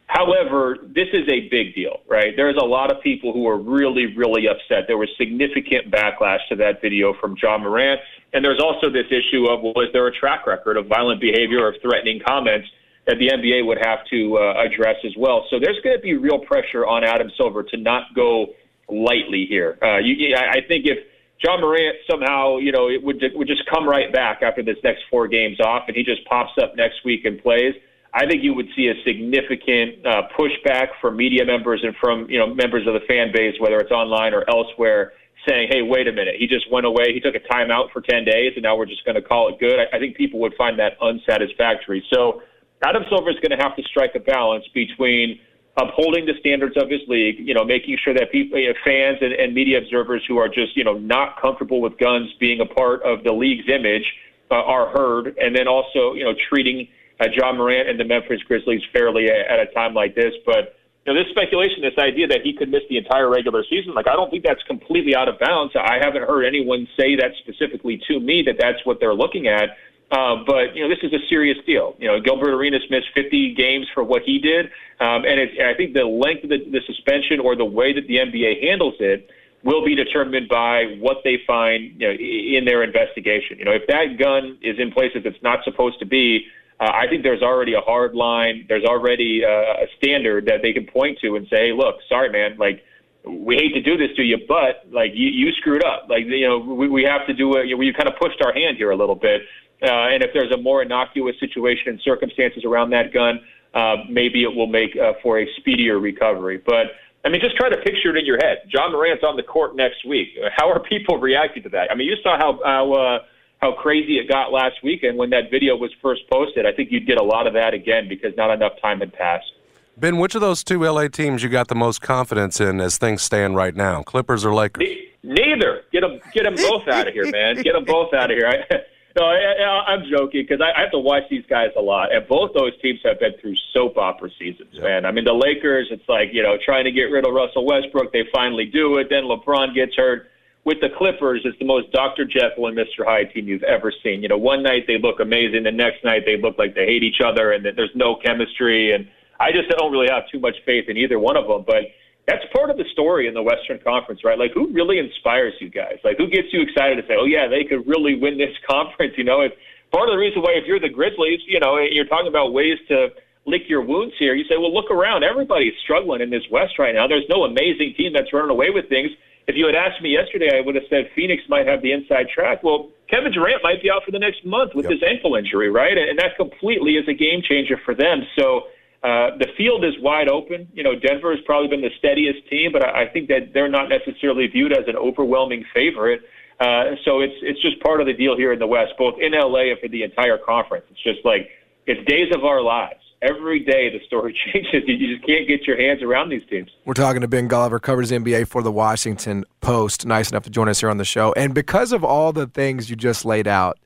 However, 0.09 0.79
this 0.83 1.09
is 1.13 1.29
a 1.29 1.49
big 1.49 1.75
deal, 1.75 2.01
right? 2.09 2.35
There's 2.37 2.57
a 2.57 2.65
lot 2.65 2.93
of 2.93 3.03
people 3.03 3.33
who 3.33 3.49
are 3.49 3.59
really, 3.59 4.15
really 4.15 4.47
upset. 4.49 4.85
There 4.87 4.99
was 4.99 5.09
significant 5.19 5.91
backlash 5.91 6.39
to 6.49 6.57
that 6.57 6.81
video 6.81 7.13
from 7.21 7.37
Ja 7.43 7.59
Morant. 7.59 8.01
And 8.33 8.45
there's 8.45 8.61
also 8.61 8.89
this 8.89 9.07
issue 9.11 9.47
of 9.47 9.63
was 9.63 9.89
there 9.93 10.07
a 10.07 10.13
track 10.13 10.47
record 10.47 10.77
of 10.77 10.87
violent 10.87 11.21
behavior 11.21 11.67
or 11.67 11.75
threatening 11.83 12.21
comments 12.25 12.69
that 13.07 13.17
the 13.19 13.29
NBA 13.29 13.65
would 13.67 13.79
have 13.79 14.01
to 14.11 14.39
uh, 14.39 14.65
address 14.65 14.97
as 15.05 15.13
well. 15.17 15.47
So 15.51 15.59
there's 15.61 15.79
going 15.83 15.97
to 15.97 16.03
be 16.03 16.15
real 16.15 16.41
pressure 16.41 16.87
on 16.87 17.05
Adam 17.05 17.31
Silver 17.37 17.63
to 17.63 17.77
not 17.77 18.15
go 18.15 18.49
lightly 18.89 19.47
here. 19.49 19.79
Uh, 19.83 19.99
you, 19.99 20.35
I 20.37 20.61
think 20.67 20.87
if 20.87 20.99
Ja 21.43 21.61
Morant 21.61 21.97
somehow, 22.11 22.59
you 22.59 22.73
know, 22.73 22.89
it 22.89 23.03
would 23.03 23.23
would 23.35 23.47
just 23.47 23.63
come 23.67 23.89
right 23.89 24.13
back 24.13 24.43
after 24.43 24.63
this 24.63 24.77
next 24.83 25.03
four 25.11 25.29
games 25.29 25.61
off, 25.61 25.85
and 25.87 25.97
he 25.97 26.03
just 26.03 26.25
pops 26.27 26.53
up 26.63 26.77
next 26.77 27.05
week 27.05 27.25
and 27.25 27.41
plays. 27.43 27.75
I 28.15 28.27
think 28.27 28.43
you 28.43 28.55
would 28.55 28.69
see 28.75 28.89
a 28.89 28.95
significant 29.05 30.05
uh, 30.07 30.23
pushback 30.39 30.89
from 31.01 31.17
media 31.17 31.45
members 31.45 31.81
and 31.85 31.95
from 32.01 32.29
you 32.31 32.39
know 32.39 32.55
members 32.55 32.87
of 32.87 32.95
the 32.95 33.07
fan 33.07 33.31
base, 33.33 33.55
whether 33.61 33.77
it's 33.77 33.93
online 33.93 34.33
or 34.33 34.49
elsewhere, 34.49 35.13
saying, 35.47 35.69
"Hey, 35.71 35.83
wait 35.83 36.09
a 36.09 36.13
minute, 36.13 36.37
he 36.39 36.47
just 36.47 36.71
went 36.73 36.87
away. 36.87 37.13
He 37.13 37.21
took 37.21 37.35
a 37.35 37.53
timeout 37.53 37.93
for 37.93 38.01
10 38.01 38.25
days, 38.25 38.53
and 38.57 38.63
now 38.63 38.77
we're 38.77 38.87
just 38.87 39.05
going 39.05 39.17
to 39.17 39.23
call 39.23 39.49
it 39.53 39.61
good." 39.61 39.79
I, 39.79 39.97
I 39.97 39.99
think 40.01 40.17
people 40.17 40.41
would 40.41 40.55
find 40.55 40.79
that 40.79 40.97
unsatisfactory. 41.03 42.03
So 42.11 42.43
Adam 42.83 43.03
Silver 43.09 43.31
is 43.31 43.37
going 43.37 43.57
to 43.57 43.63
have 43.63 43.77
to 43.77 43.83
strike 43.85 44.15
a 44.15 44.21
balance 44.21 44.65
between 44.75 45.41
upholding 45.77 46.25
the 46.25 46.33
standards 46.41 46.77
of 46.77 46.89
his 46.89 47.01
league, 47.09 47.37
you 47.39 47.55
know, 47.55 47.65
making 47.65 47.97
sure 48.03 48.15
that 48.15 48.33
people, 48.33 48.59
you 48.59 48.69
know, 48.69 48.75
fans 48.85 49.19
and, 49.21 49.33
and 49.33 49.55
media 49.55 49.79
observers 49.79 50.23
who 50.27 50.39
are 50.39 50.49
just 50.49 50.77
you 50.77 50.85
know 50.85 50.95
not 50.95 51.41
comfortable 51.41 51.81
with 51.81 51.97
guns 51.99 52.33
being 52.41 52.61
a 52.61 52.67
part 52.67 53.03
of 53.03 53.25
the 53.25 53.33
league's 53.33 53.69
image 53.69 54.05
uh, 54.51 54.55
are 54.55 54.89
heard, 54.89 55.37
and 55.39 55.55
then 55.55 55.69
also 55.69 56.15
you 56.15 56.25
know 56.25 56.35
treating 56.49 56.89
uh, 57.21 57.27
Ja 57.33 57.53
Morant 57.53 57.89
and 57.89 57.99
the 57.99 58.05
Memphis 58.05 58.43
Grizzlies 58.43 58.83
fairly 58.93 59.29
at 59.31 59.59
a 59.59 59.67
time 59.67 59.95
like 59.95 60.15
this. 60.15 60.35
But 60.45 60.77
you 61.07 61.15
know, 61.15 61.23
this 61.23 61.31
speculation, 61.31 61.83
this 61.83 61.99
idea 61.99 62.27
that 62.29 62.43
he 62.43 62.53
could 62.53 62.71
miss 62.71 62.83
the 62.89 62.99
entire 62.99 63.31
regular 63.31 63.65
season, 63.69 63.95
like 63.95 64.09
I 64.09 64.15
don't 64.15 64.31
think 64.31 64.45
that's 64.45 64.63
completely 64.65 65.15
out 65.15 65.29
of 65.29 65.39
bounds. 65.39 65.75
I 65.77 65.99
haven't 66.03 66.23
heard 66.23 66.45
anyone 66.45 66.89
say 66.99 67.17
that 67.17 67.33
specifically 67.39 68.01
to 68.09 68.19
me 68.19 68.43
that 68.43 68.57
that's 68.59 68.85
what 68.85 68.99
they're 68.99 69.15
looking 69.15 69.47
at. 69.47 69.77
Uh, 70.11 70.37
but 70.47 70.77
you 70.77 70.83
know, 70.83 70.89
this 70.89 71.03
is 71.03 71.13
a 71.13 71.27
serious 71.29 71.59
deal. 71.67 71.97
You 71.99 72.07
know, 72.07 72.21
Gilbert 72.21 72.55
Arenas 72.55 72.83
missed 72.91 73.09
50 73.15 73.55
games 73.55 73.87
for 73.93 74.05
what 74.05 74.23
he 74.23 74.39
did, 74.39 74.67
um, 75.01 75.25
and 75.25 75.41
it, 75.41 75.61
I 75.61 75.75
think 75.75 75.95
the 75.95 76.05
length 76.05 76.45
of 76.45 76.51
the, 76.51 76.59
the 76.59 76.81
suspension 76.87 77.41
or 77.41 77.57
the 77.57 77.65
way 77.65 77.93
that 77.93 78.07
the 78.07 78.19
NBA 78.19 78.63
handles 78.63 78.95
it 79.01 79.29
will 79.65 79.85
be 79.85 79.97
determined 79.97 80.49
by 80.49 80.97
what 81.01 81.19
they 81.25 81.39
find 81.45 82.01
you 82.01 82.07
know, 82.07 82.15
in 82.15 82.65
their 82.65 82.85
investigation. 82.85 83.59
You 83.59 83.65
know, 83.65 83.73
if 83.73 83.87
that 83.89 84.17
gun 84.17 84.59
is 84.63 84.79
in 84.79 84.93
places 84.93 85.23
it's 85.25 85.43
not 85.43 85.65
supposed 85.65 85.99
to 85.99 86.07
be, 86.07 86.47
uh, 86.79 86.93
I 86.95 87.09
think 87.09 87.25
there's 87.25 87.43
already 87.43 87.75
a 87.75 87.81
hard 87.81 88.15
line. 88.15 88.67
There's 88.69 88.85
already 88.85 89.45
uh, 89.45 89.49
a 89.49 89.87
standard 89.97 90.47
that 90.47 90.63
they 90.63 90.73
can 90.73 90.87
point 90.87 91.19
to 91.23 91.35
and 91.35 91.49
say, 91.49 91.69
hey, 91.69 91.73
look, 91.73 91.97
sorry, 92.09 92.31
man, 92.31 92.57
like, 92.59 92.85
we 93.27 93.57
hate 93.57 93.75
to 93.75 93.81
do 93.81 93.97
this 93.97 94.15
to 94.17 94.23
you, 94.23 94.39
but 94.47 94.87
like 94.93 95.11
you, 95.15 95.29
you 95.29 95.51
screwed 95.55 95.85
up. 95.85 96.07
Like 96.09 96.27
you 96.27 96.47
know, 96.47 96.59
we, 96.59 96.89
we 96.89 97.03
have 97.03 97.27
to 97.27 97.35
do 97.35 97.57
it. 97.57 97.67
You, 97.67 97.75
know, 97.75 97.79
we 97.79 97.93
kind 97.93 98.09
of 98.09 98.15
pushed 98.21 98.41
our 98.41 98.53
hand 98.53 98.77
here 98.77 98.93
a 98.93 98.97
little 98.97 99.17
bit. 99.17 99.43
Uh, 99.83 100.09
and 100.09 100.23
if 100.23 100.31
there's 100.33 100.53
a 100.53 100.57
more 100.57 100.83
innocuous 100.83 101.39
situation 101.39 101.89
and 101.89 102.01
circumstances 102.01 102.65
around 102.65 102.91
that 102.91 103.13
gun, 103.13 103.41
uh, 103.75 103.97
maybe 104.09 104.43
it 104.43 104.55
will 104.55 104.67
make 104.67 104.97
uh, 104.97 105.13
for 105.23 105.39
a 105.39 105.47
speedier 105.59 105.99
recovery. 105.99 106.63
But 106.65 106.93
I 107.25 107.29
mean, 107.29 107.41
just 107.41 107.57
try 107.57 107.69
to 107.69 107.77
picture 107.77 108.15
it 108.15 108.19
in 108.19 108.25
your 108.25 108.39
head. 108.39 108.59
Ja 108.69 108.89
Morant's 108.89 109.25
on 109.25 109.37
the 109.37 109.43
court 109.43 109.77
next 109.77 110.07
week. 110.07 110.29
How 110.57 110.71
are 110.71 110.81
people 110.81 111.19
reacting 111.19 111.63
to 111.65 111.69
that? 111.71 111.91
I 111.91 111.95
mean, 111.95 112.07
you 112.07 112.17
saw 112.23 112.39
how 112.39 112.61
how 112.65 112.93
uh, 112.93 113.19
how 113.59 113.73
crazy 113.73 114.19
it 114.19 114.29
got 114.29 114.53
last 114.53 114.77
weekend 114.83 115.19
when 115.19 115.31
that 115.31 115.51
video 115.51 115.77
was 115.77 115.91
first 116.01 116.23
posted. 116.31 116.65
I 116.67 116.73
think 116.73 116.91
you'd 116.91 117.07
get 117.07 117.19
a 117.19 117.25
lot 117.25 117.47
of 117.47 117.53
that 117.55 117.75
again 117.75 118.09
because 118.09 118.37
not 118.37 118.51
enough 118.51 118.73
time 118.81 119.01
had 119.01 119.13
passed. 119.13 119.53
Ben, 119.99 120.19
which 120.19 120.35
of 120.35 120.43
those 120.43 120.63
two 120.63 120.85
LA 120.85 121.09
teams 121.09 121.43
you 121.43 121.49
got 121.49 121.69
the 121.69 121.75
most 121.75 122.03
confidence 122.03 122.61
in 122.61 122.81
as 122.81 122.99
things 122.99 123.23
stand 123.23 123.57
right 123.57 123.75
now? 123.75 124.03
Clippers 124.03 124.45
or 124.45 124.55
Lakers? 124.55 124.87
neither. 125.23 125.83
Get 125.91 126.03
them, 126.03 126.21
get 126.33 126.45
them 126.45 126.55
both 126.55 126.87
out 126.87 127.09
of 127.09 127.15
here, 127.15 127.31
man. 127.31 127.63
Get 127.63 127.73
them 127.73 127.85
both 127.85 128.13
out 128.15 128.31
of 128.31 128.37
here. 128.37 128.47
I, 128.47 128.77
no, 129.17 129.25
I, 129.25 129.95
am 129.95 130.05
joking 130.11 130.45
because 130.47 130.61
I, 130.61 130.79
I 130.79 130.83
have 130.83 130.91
to 130.93 130.99
watch 130.99 131.25
these 131.31 131.45
guys 131.49 131.71
a 131.77 131.81
lot, 131.81 132.15
and 132.15 132.27
both 132.29 132.53
those 132.55 132.73
teams 132.81 133.01
have 133.05 133.19
been 133.19 133.33
through 133.41 133.55
soap 133.73 133.97
opera 133.97 134.31
seasons, 134.39 134.71
yep. 134.73 134.83
man. 134.83 135.05
I 135.05 135.13
mean, 135.13 135.25
the 135.25 135.35
Lakers, 135.35 135.89
it's 135.91 136.09
like 136.09 136.31
you 136.33 136.43
know 136.43 136.57
trying 136.65 136.85
to 136.85 136.93
get 136.93 137.05
rid 137.05 137.27
of 137.27 137.33
Russell 137.33 137.65
Westbrook, 137.67 138.13
they 138.13 138.25
finally 138.33 138.67
do 138.67 138.99
it. 138.99 139.09
Then 139.11 139.25
LeBron 139.25 139.75
gets 139.75 139.97
hurt 139.97 140.31
with 140.67 140.81
the 140.81 140.89
Clippers, 140.89 141.43
it's 141.45 141.57
the 141.61 141.65
most 141.65 141.93
Dr. 141.93 142.25
Jekyll 142.25 142.67
and 142.67 142.77
Mr. 142.77 143.07
Hyde 143.07 143.31
team 143.33 143.47
you've 143.47 143.63
ever 143.63 143.93
seen. 144.03 144.21
You 144.21 144.29
know, 144.29 144.37
one 144.37 144.65
night 144.65 144.85
they 144.89 144.99
look 144.99 145.21
amazing, 145.21 145.63
the 145.63 145.71
next 145.71 146.03
night 146.03 146.25
they 146.27 146.37
look 146.37 146.59
like 146.59 146.75
they 146.75 146.87
hate 146.87 147.05
each 147.05 147.21
other, 147.25 147.53
and 147.53 147.65
that 147.65 147.77
there's 147.77 147.95
no 147.95 148.17
chemistry. 148.17 148.93
And 148.93 149.07
I 149.39 149.53
just 149.53 149.69
don't 149.71 149.93
really 149.93 150.09
have 150.11 150.29
too 150.29 150.41
much 150.41 150.57
faith 150.67 150.89
in 150.89 150.97
either 150.97 151.21
one 151.21 151.37
of 151.37 151.47
them. 151.47 151.63
But 151.65 151.85
that's 152.27 152.45
part 152.53 152.71
of 152.71 152.77
the 152.77 152.85
story 152.93 153.29
in 153.29 153.35
the 153.35 153.43
Western 153.43 153.79
Conference, 153.79 154.25
right? 154.25 154.39
Like, 154.39 154.53
who 154.53 154.73
really 154.73 154.99
inspires 154.99 155.55
you 155.61 155.71
guys? 155.71 155.99
Like, 156.03 156.19
who 156.19 156.27
gets 156.27 156.49
you 156.53 156.61
excited 156.63 156.97
to 156.97 157.07
say, 157.07 157.15
"Oh 157.19 157.25
yeah, 157.25 157.47
they 157.47 157.65
could 157.65 157.87
really 157.87 158.15
win 158.15 158.37
this 158.37 158.55
conference"? 158.71 159.15
You 159.17 159.25
know, 159.25 159.43
if 159.43 159.53
part 159.93 160.09
of 160.09 160.15
the 160.15 160.19
reason 160.19 160.43
why 160.43 160.53
if 160.53 160.67
you're 160.67 160.81
the 160.81 160.89
Grizzlies, 160.89 161.41
you 161.47 161.61
know, 161.61 161.79
you're 161.79 162.07
talking 162.07 162.29
about 162.29 162.53
ways 162.53 162.79
to 162.89 163.09
lick 163.47 163.63
your 163.69 163.81
wounds 163.81 164.15
here. 164.19 164.35
You 164.35 164.45
say, 164.45 164.57
well, 164.59 164.75
look 164.75 164.91
around. 164.91 165.23
Everybody's 165.23 165.75
struggling 165.83 166.21
in 166.21 166.31
this 166.31 166.43
West 166.51 166.79
right 166.79 166.95
now. 166.95 167.07
There's 167.07 167.29
no 167.31 167.45
amazing 167.45 167.95
team 167.97 168.13
that's 168.13 168.33
running 168.33 168.51
away 168.51 168.71
with 168.71 168.89
things. 168.89 169.11
If 169.47 169.55
you 169.55 169.67
had 169.67 169.77
asked 169.77 170.03
me 170.03 170.11
yesterday, 170.11 170.59
I 170.59 170.61
would 170.61 170.75
have 170.75 170.85
said 170.91 171.09
Phoenix 171.15 171.45
might 171.49 171.67
have 171.69 171.81
the 171.81 171.93
inside 171.93 172.27
track. 172.35 172.65
Well, 172.65 172.91
Kevin 173.09 173.31
Durant 173.31 173.63
might 173.63 173.81
be 173.81 173.89
out 173.89 174.03
for 174.05 174.11
the 174.11 174.19
next 174.19 174.45
month 174.45 174.75
with 174.75 174.91
yep. 174.91 174.99
his 174.99 175.03
ankle 175.07 175.37
injury, 175.37 175.71
right? 175.71 175.97
And 175.97 176.19
that 176.19 176.37
completely 176.37 176.99
is 176.99 177.07
a 177.07 177.15
game 177.15 177.41
changer 177.47 177.79
for 177.85 177.95
them. 177.95 178.27
So 178.37 178.67
Uh, 179.03 179.37
the 179.39 179.49
field 179.57 179.85
is 179.85 179.95
wide 180.01 180.29
open. 180.29 180.69
You 180.73 180.83
know, 180.83 180.95
Denver 180.99 181.35
has 181.35 181.45
probably 181.45 181.69
been 181.69 181.83
the 181.83 181.91
steadiest 181.99 182.49
team, 182.49 182.73
but 182.73 182.85
I, 182.85 183.03
I 183.03 183.09
think 183.09 183.29
that 183.29 183.53
they're 183.53 183.69
not 183.69 183.89
necessarily 183.89 184.47
viewed 184.47 184.73
as 184.73 184.89
an 184.89 184.97
overwhelming 184.97 185.65
favorite. 185.73 186.23
Uh, 186.59 186.97
so 187.05 187.21
it's 187.21 187.35
it's 187.43 187.61
just 187.61 187.79
part 187.81 188.01
of 188.01 188.07
the 188.07 188.15
deal 188.15 188.37
here 188.37 188.53
in 188.53 188.59
the 188.59 188.67
West, 188.67 188.95
both 188.99 189.15
in 189.21 189.33
LA 189.33 189.71
and 189.71 189.79
for 189.79 189.89
the 189.89 190.03
entire 190.03 190.39
conference. 190.39 190.87
It's 190.91 191.03
just 191.03 191.25
like 191.25 191.51
it's 191.87 192.03
days 192.09 192.35
of 192.35 192.45
our 192.45 192.63
lives. 192.63 193.01
Every 193.23 193.61
day 193.61 193.91
the 193.91 194.05
story 194.07 194.39
changes. 194.53 194.83
You 194.87 195.15
just 195.15 195.27
can't 195.27 195.47
get 195.47 195.67
your 195.67 195.77
hands 195.77 196.03
around 196.03 196.31
these 196.31 196.43
teams. 196.49 196.71
We're 196.85 196.95
talking 196.95 197.21
to 197.21 197.29
Ben 197.29 197.49
Golliver, 197.49 197.81
covers 197.81 198.11
NBA 198.11 198.49
for 198.49 198.63
the 198.63 198.73
Washington 198.73 199.45
Post. 199.61 200.07
Nice 200.07 200.31
enough 200.31 200.45
to 200.45 200.51
join 200.51 200.69
us 200.69 200.81
here 200.81 200.91
on 200.91 200.97
the 200.97 201.05
show. 201.05 201.35
And 201.35 201.55
because 201.55 201.93
of 201.93 202.03
all 202.03 202.33
the 202.33 202.47
things 202.47 202.89
you 202.89 202.97
just 202.97 203.25
laid 203.25 203.47
out, 203.47 203.79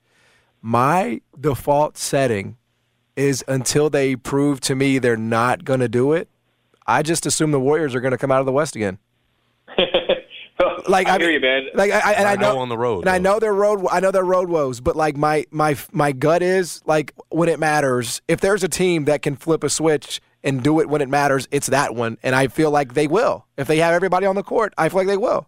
my 0.62 1.20
default 1.38 1.96
setting 1.96 2.56
is 3.16 3.44
until 3.48 3.90
they 3.90 4.16
prove 4.16 4.60
to 4.60 4.74
me 4.74 4.98
they're 4.98 5.16
not 5.16 5.64
going 5.64 5.80
to 5.80 5.88
do 5.88 6.12
it, 6.12 6.28
I 6.86 7.02
just 7.02 7.26
assume 7.26 7.50
the 7.50 7.60
Warriors 7.60 7.94
are 7.94 8.00
going 8.00 8.12
to 8.12 8.18
come 8.18 8.30
out 8.30 8.40
of 8.40 8.46
the 8.46 8.52
West 8.52 8.76
again. 8.76 8.98
like 10.88 11.06
I, 11.06 11.14
I 11.14 11.18
hear 11.18 11.26
mean, 11.28 11.34
you, 11.34 11.40
man. 11.40 11.66
Like 11.74 11.90
I, 11.92 12.12
and 12.12 12.28
I, 12.28 12.32
I 12.32 12.36
know 12.36 12.58
on 12.58 12.68
the 12.68 12.78
road, 12.78 12.98
and 12.98 13.06
though. 13.06 13.12
I 13.12 13.18
know 13.18 13.38
their 13.38 13.54
road. 13.54 13.86
I 13.90 14.00
know 14.00 14.10
their 14.10 14.24
road 14.24 14.48
woes, 14.48 14.80
but 14.80 14.96
like 14.96 15.16
my 15.16 15.46
my 15.50 15.76
my 15.92 16.12
gut 16.12 16.42
is 16.42 16.82
like 16.86 17.14
when 17.28 17.48
it 17.48 17.58
matters. 17.58 18.20
If 18.28 18.40
there's 18.40 18.62
a 18.62 18.68
team 18.68 19.04
that 19.04 19.22
can 19.22 19.36
flip 19.36 19.64
a 19.64 19.70
switch 19.70 20.20
and 20.42 20.62
do 20.62 20.80
it 20.80 20.88
when 20.88 21.00
it 21.00 21.08
matters, 21.08 21.46
it's 21.50 21.68
that 21.68 21.94
one. 21.94 22.18
And 22.22 22.34
I 22.34 22.48
feel 22.48 22.70
like 22.70 22.94
they 22.94 23.06
will. 23.06 23.46
If 23.56 23.68
they 23.68 23.78
have 23.78 23.92
everybody 23.92 24.26
on 24.26 24.34
the 24.34 24.42
court, 24.42 24.74
I 24.76 24.88
feel 24.88 24.98
like 24.98 25.06
they 25.06 25.16
will. 25.16 25.46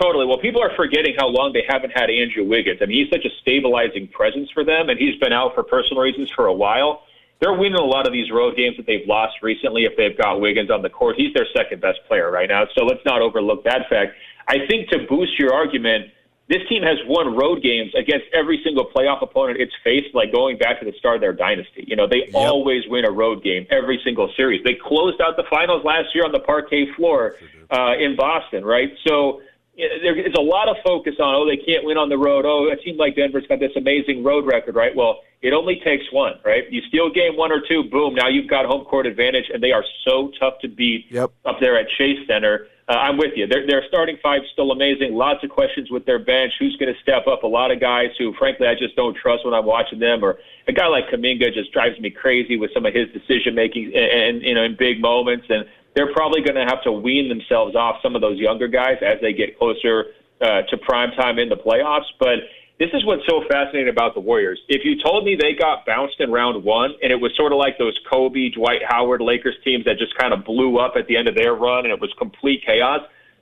Totally. 0.00 0.26
Well, 0.26 0.38
people 0.38 0.62
are 0.62 0.74
forgetting 0.76 1.14
how 1.18 1.28
long 1.28 1.52
they 1.52 1.64
haven't 1.66 1.90
had 1.90 2.10
Andrew 2.10 2.44
Wiggins. 2.44 2.80
I 2.82 2.86
mean, 2.86 3.04
he's 3.04 3.10
such 3.10 3.24
a 3.24 3.34
stabilizing 3.40 4.08
presence 4.08 4.50
for 4.52 4.62
them, 4.62 4.90
and 4.90 4.98
he's 4.98 5.18
been 5.18 5.32
out 5.32 5.54
for 5.54 5.62
personal 5.62 6.02
reasons 6.02 6.30
for 6.30 6.46
a 6.46 6.52
while. 6.52 7.02
They're 7.40 7.52
winning 7.52 7.78
a 7.78 7.84
lot 7.84 8.06
of 8.06 8.12
these 8.12 8.30
road 8.30 8.56
games 8.56 8.76
that 8.76 8.86
they've 8.86 9.06
lost 9.06 9.36
recently 9.42 9.84
if 9.84 9.96
they've 9.96 10.16
got 10.16 10.40
Wiggins 10.40 10.70
on 10.70 10.82
the 10.82 10.90
court. 10.90 11.16
He's 11.16 11.32
their 11.34 11.46
second 11.54 11.80
best 11.80 12.00
player 12.08 12.30
right 12.30 12.48
now, 12.48 12.64
so 12.74 12.84
let's 12.84 13.04
not 13.04 13.20
overlook 13.22 13.64
that 13.64 13.88
fact. 13.88 14.12
I 14.48 14.66
think 14.66 14.88
to 14.90 15.06
boost 15.08 15.38
your 15.38 15.52
argument, 15.52 16.12
this 16.48 16.62
team 16.68 16.82
has 16.82 16.96
won 17.06 17.34
road 17.34 17.62
games 17.62 17.92
against 17.98 18.26
every 18.32 18.60
single 18.62 18.88
playoff 18.94 19.20
opponent 19.22 19.58
it's 19.60 19.74
faced, 19.82 20.14
like 20.14 20.32
going 20.32 20.56
back 20.56 20.78
to 20.78 20.86
the 20.86 20.92
start 20.98 21.16
of 21.16 21.20
their 21.20 21.32
dynasty. 21.32 21.84
You 21.86 21.96
know, 21.96 22.06
they 22.06 22.26
yep. 22.26 22.34
always 22.34 22.84
win 22.86 23.04
a 23.04 23.10
road 23.10 23.42
game 23.42 23.66
every 23.70 24.00
single 24.04 24.32
series. 24.36 24.62
They 24.64 24.74
closed 24.74 25.20
out 25.20 25.36
the 25.36 25.44
finals 25.50 25.84
last 25.84 26.14
year 26.14 26.24
on 26.24 26.32
the 26.32 26.40
parquet 26.40 26.86
floor 26.94 27.34
uh, 27.70 27.94
in 27.98 28.14
Boston, 28.14 28.64
right? 28.64 28.92
So 29.06 29.42
there's 29.76 30.34
a 30.38 30.42
lot 30.42 30.68
of 30.68 30.76
focus 30.84 31.14
on, 31.20 31.34
oh, 31.34 31.46
they 31.46 31.56
can't 31.56 31.84
win 31.84 31.98
on 31.98 32.08
the 32.08 32.18
road. 32.18 32.44
Oh, 32.46 32.70
a 32.72 32.76
team 32.76 32.96
like 32.96 33.16
Denver's 33.16 33.46
got 33.46 33.60
this 33.60 33.72
amazing 33.76 34.24
road 34.24 34.46
record, 34.46 34.74
right? 34.74 34.94
Well, 34.94 35.20
it 35.42 35.52
only 35.52 35.80
takes 35.84 36.04
one, 36.10 36.34
right? 36.44 36.64
You 36.70 36.80
steal 36.88 37.10
game 37.10 37.36
one 37.36 37.52
or 37.52 37.60
two, 37.68 37.84
boom, 37.84 38.14
now 38.14 38.28
you've 38.28 38.48
got 38.48 38.64
home 38.64 38.84
court 38.84 39.06
advantage, 39.06 39.50
and 39.52 39.62
they 39.62 39.72
are 39.72 39.84
so 40.06 40.30
tough 40.40 40.54
to 40.60 40.68
beat 40.68 41.06
yep. 41.10 41.30
up 41.44 41.60
there 41.60 41.78
at 41.78 41.86
Chase 41.98 42.26
Center. 42.26 42.68
Uh, 42.88 42.92
I'm 42.92 43.18
with 43.18 43.32
you. 43.34 43.48
Their, 43.48 43.66
their 43.66 43.82
starting 43.88 44.16
five 44.22 44.42
still 44.52 44.70
amazing. 44.70 45.14
Lots 45.14 45.42
of 45.42 45.50
questions 45.50 45.90
with 45.90 46.06
their 46.06 46.20
bench. 46.20 46.52
Who's 46.58 46.76
going 46.76 46.94
to 46.94 47.00
step 47.00 47.26
up? 47.26 47.42
A 47.42 47.46
lot 47.46 47.72
of 47.72 47.80
guys 47.80 48.10
who, 48.16 48.32
frankly, 48.34 48.68
I 48.68 48.74
just 48.74 48.94
don't 48.94 49.16
trust 49.16 49.44
when 49.44 49.54
I'm 49.54 49.66
watching 49.66 49.98
them. 49.98 50.24
Or 50.24 50.38
a 50.68 50.72
guy 50.72 50.86
like 50.86 51.08
Kuminga 51.08 51.52
just 51.52 51.72
drives 51.72 51.98
me 51.98 52.10
crazy 52.10 52.56
with 52.56 52.70
some 52.72 52.86
of 52.86 52.94
his 52.94 53.08
decision 53.08 53.56
making 53.56 53.92
and, 53.94 54.36
and 54.36 54.42
you 54.42 54.54
know 54.54 54.62
in 54.62 54.76
big 54.76 55.00
moments. 55.00 55.46
And 55.48 55.66
they're 55.96 56.12
probably 56.12 56.42
going 56.42 56.54
to 56.54 56.66
have 56.68 56.84
to 56.84 56.92
wean 56.92 57.28
themselves 57.28 57.74
off 57.74 57.96
some 58.02 58.14
of 58.14 58.20
those 58.20 58.38
younger 58.38 58.68
guys 58.68 58.98
as 59.00 59.18
they 59.22 59.32
get 59.32 59.58
closer 59.58 60.12
uh, 60.42 60.62
to 60.68 60.76
prime 60.76 61.10
time 61.12 61.38
in 61.38 61.48
the 61.48 61.56
playoffs. 61.56 62.04
But 62.20 62.44
this 62.78 62.90
is 62.92 63.04
what's 63.06 63.26
so 63.26 63.42
fascinating 63.50 63.88
about 63.88 64.12
the 64.12 64.20
Warriors. 64.20 64.60
If 64.68 64.84
you 64.84 65.02
told 65.02 65.24
me 65.24 65.34
they 65.40 65.54
got 65.54 65.86
bounced 65.86 66.20
in 66.20 66.30
round 66.30 66.62
one 66.62 66.92
and 67.02 67.10
it 67.10 67.16
was 67.16 67.34
sort 67.34 67.52
of 67.52 67.58
like 67.58 67.78
those 67.78 67.98
Kobe, 68.10 68.50
Dwight 68.50 68.82
Howard 68.86 69.22
Lakers 69.22 69.56
teams 69.64 69.86
that 69.86 69.96
just 69.96 70.14
kind 70.18 70.34
of 70.34 70.44
blew 70.44 70.78
up 70.78 70.92
at 70.96 71.06
the 71.06 71.16
end 71.16 71.28
of 71.28 71.34
their 71.34 71.54
run 71.54 71.86
and 71.86 71.92
it 71.92 71.98
was 71.98 72.12
complete 72.18 72.62
chaos, 72.66 73.00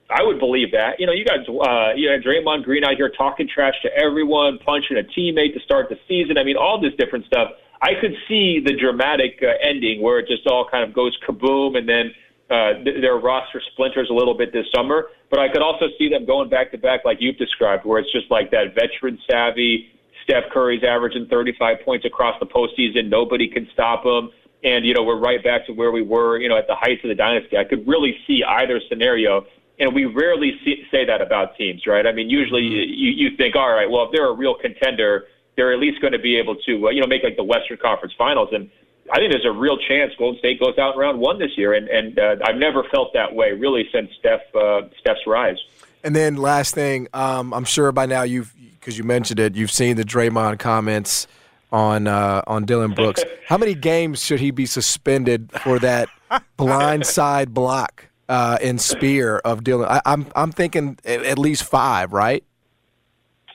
I 0.08 0.22
would 0.22 0.38
believe 0.38 0.70
that. 0.70 1.00
You 1.00 1.06
know, 1.06 1.12
you 1.12 1.24
got 1.24 1.40
uh, 1.48 1.94
you 1.96 2.08
had 2.08 2.22
Draymond 2.22 2.62
Green 2.62 2.84
out 2.84 2.94
here 2.94 3.08
talking 3.08 3.48
trash 3.52 3.74
to 3.82 3.90
everyone, 3.96 4.58
punching 4.58 4.96
a 4.96 5.02
teammate 5.02 5.54
to 5.54 5.60
start 5.60 5.88
the 5.88 5.98
season. 6.06 6.38
I 6.38 6.44
mean, 6.44 6.56
all 6.56 6.80
this 6.80 6.92
different 6.98 7.26
stuff. 7.26 7.50
I 7.82 7.94
could 8.00 8.14
see 8.28 8.60
the 8.64 8.76
dramatic 8.76 9.42
uh, 9.42 9.52
ending 9.60 10.00
where 10.00 10.20
it 10.20 10.28
just 10.28 10.46
all 10.46 10.68
kind 10.70 10.84
of 10.84 10.94
goes 10.94 11.18
kaboom 11.26 11.76
and 11.76 11.88
then 11.88 12.14
uh, 12.50 12.74
th- 12.84 13.00
their 13.00 13.16
roster 13.16 13.62
splinters 13.72 14.08
a 14.10 14.14
little 14.14 14.34
bit 14.34 14.52
this 14.52 14.66
summer. 14.74 15.08
But 15.30 15.40
I 15.40 15.48
could 15.48 15.62
also 15.62 15.86
see 15.98 16.08
them 16.08 16.24
going 16.26 16.48
back 16.48 16.70
to 16.72 16.78
back, 16.78 17.04
like 17.04 17.18
you've 17.20 17.38
described, 17.38 17.84
where 17.84 17.98
it's 17.98 18.12
just 18.12 18.30
like 18.30 18.50
that 18.50 18.74
veteran 18.74 19.18
savvy. 19.28 19.90
Steph 20.24 20.44
Curry's 20.52 20.82
averaging 20.82 21.26
35 21.26 21.78
points 21.84 22.04
across 22.04 22.38
the 22.40 22.46
postseason. 22.46 23.08
Nobody 23.08 23.48
can 23.48 23.68
stop 23.72 24.04
him. 24.04 24.30
And, 24.62 24.86
you 24.86 24.94
know, 24.94 25.02
we're 25.02 25.18
right 25.18 25.44
back 25.44 25.66
to 25.66 25.72
where 25.72 25.92
we 25.92 26.00
were, 26.00 26.38
you 26.38 26.48
know, 26.48 26.56
at 26.56 26.66
the 26.66 26.74
heights 26.74 27.04
of 27.04 27.08
the 27.08 27.14
dynasty. 27.14 27.58
I 27.58 27.64
could 27.64 27.86
really 27.86 28.16
see 28.26 28.42
either 28.42 28.80
scenario. 28.88 29.44
And 29.78 29.94
we 29.94 30.06
rarely 30.06 30.58
see, 30.64 30.84
say 30.90 31.04
that 31.04 31.20
about 31.20 31.56
teams, 31.56 31.86
right? 31.86 32.06
I 32.06 32.12
mean, 32.12 32.30
usually 32.30 32.62
you, 32.62 33.10
you 33.10 33.36
think, 33.36 33.56
all 33.56 33.70
right, 33.70 33.90
well, 33.90 34.04
if 34.04 34.12
they're 34.12 34.28
a 34.28 34.32
real 34.32 34.54
contender, 34.54 35.24
they're 35.56 35.72
at 35.72 35.80
least 35.80 36.00
going 36.00 36.12
to 36.12 36.18
be 36.18 36.36
able 36.36 36.56
to, 36.66 36.86
uh, 36.86 36.90
you 36.90 37.00
know, 37.00 37.06
make 37.06 37.22
like 37.22 37.36
the 37.36 37.44
Western 37.44 37.76
Conference 37.76 38.14
Finals. 38.16 38.48
And 38.52 38.70
I 39.12 39.18
think 39.18 39.32
there's 39.32 39.44
a 39.44 39.52
real 39.52 39.76
chance 39.76 40.12
Golden 40.18 40.38
State 40.38 40.58
goes 40.58 40.78
out 40.78 40.94
in 40.94 41.00
round 41.00 41.20
one 41.20 41.38
this 41.38 41.56
year, 41.56 41.74
and 41.74 41.88
and 41.88 42.18
uh, 42.18 42.36
I've 42.44 42.56
never 42.56 42.84
felt 42.90 43.12
that 43.14 43.34
way 43.34 43.52
really 43.52 43.88
since 43.92 44.10
Steph 44.18 44.40
uh, 44.54 44.82
Steph's 45.00 45.26
rise. 45.26 45.58
And 46.02 46.14
then 46.14 46.36
last 46.36 46.74
thing, 46.74 47.08
um, 47.14 47.52
I'm 47.52 47.64
sure 47.64 47.92
by 47.92 48.06
now 48.06 48.22
you've 48.22 48.54
because 48.80 48.96
you 48.98 49.04
mentioned 49.04 49.40
it, 49.40 49.56
you've 49.56 49.70
seen 49.70 49.96
the 49.96 50.04
Draymond 50.04 50.58
comments 50.58 51.26
on 51.70 52.06
uh, 52.06 52.42
on 52.46 52.64
Dillon 52.64 52.92
Brooks. 52.92 53.22
How 53.46 53.58
many 53.58 53.74
games 53.74 54.24
should 54.24 54.40
he 54.40 54.50
be 54.50 54.66
suspended 54.66 55.50
for 55.62 55.78
that 55.80 56.08
blind 56.56 57.04
side 57.04 57.52
block 57.52 58.08
uh, 58.28 58.58
and 58.62 58.80
spear 58.80 59.38
of 59.38 59.64
Dillon? 59.64 59.88
I, 59.90 60.00
I'm 60.06 60.26
I'm 60.34 60.52
thinking 60.52 60.98
at 61.04 61.38
least 61.38 61.64
five, 61.64 62.12
right? 62.12 62.44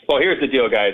Well, 0.07 0.19
here's 0.19 0.39
the 0.39 0.47
deal, 0.47 0.69
guys. 0.69 0.93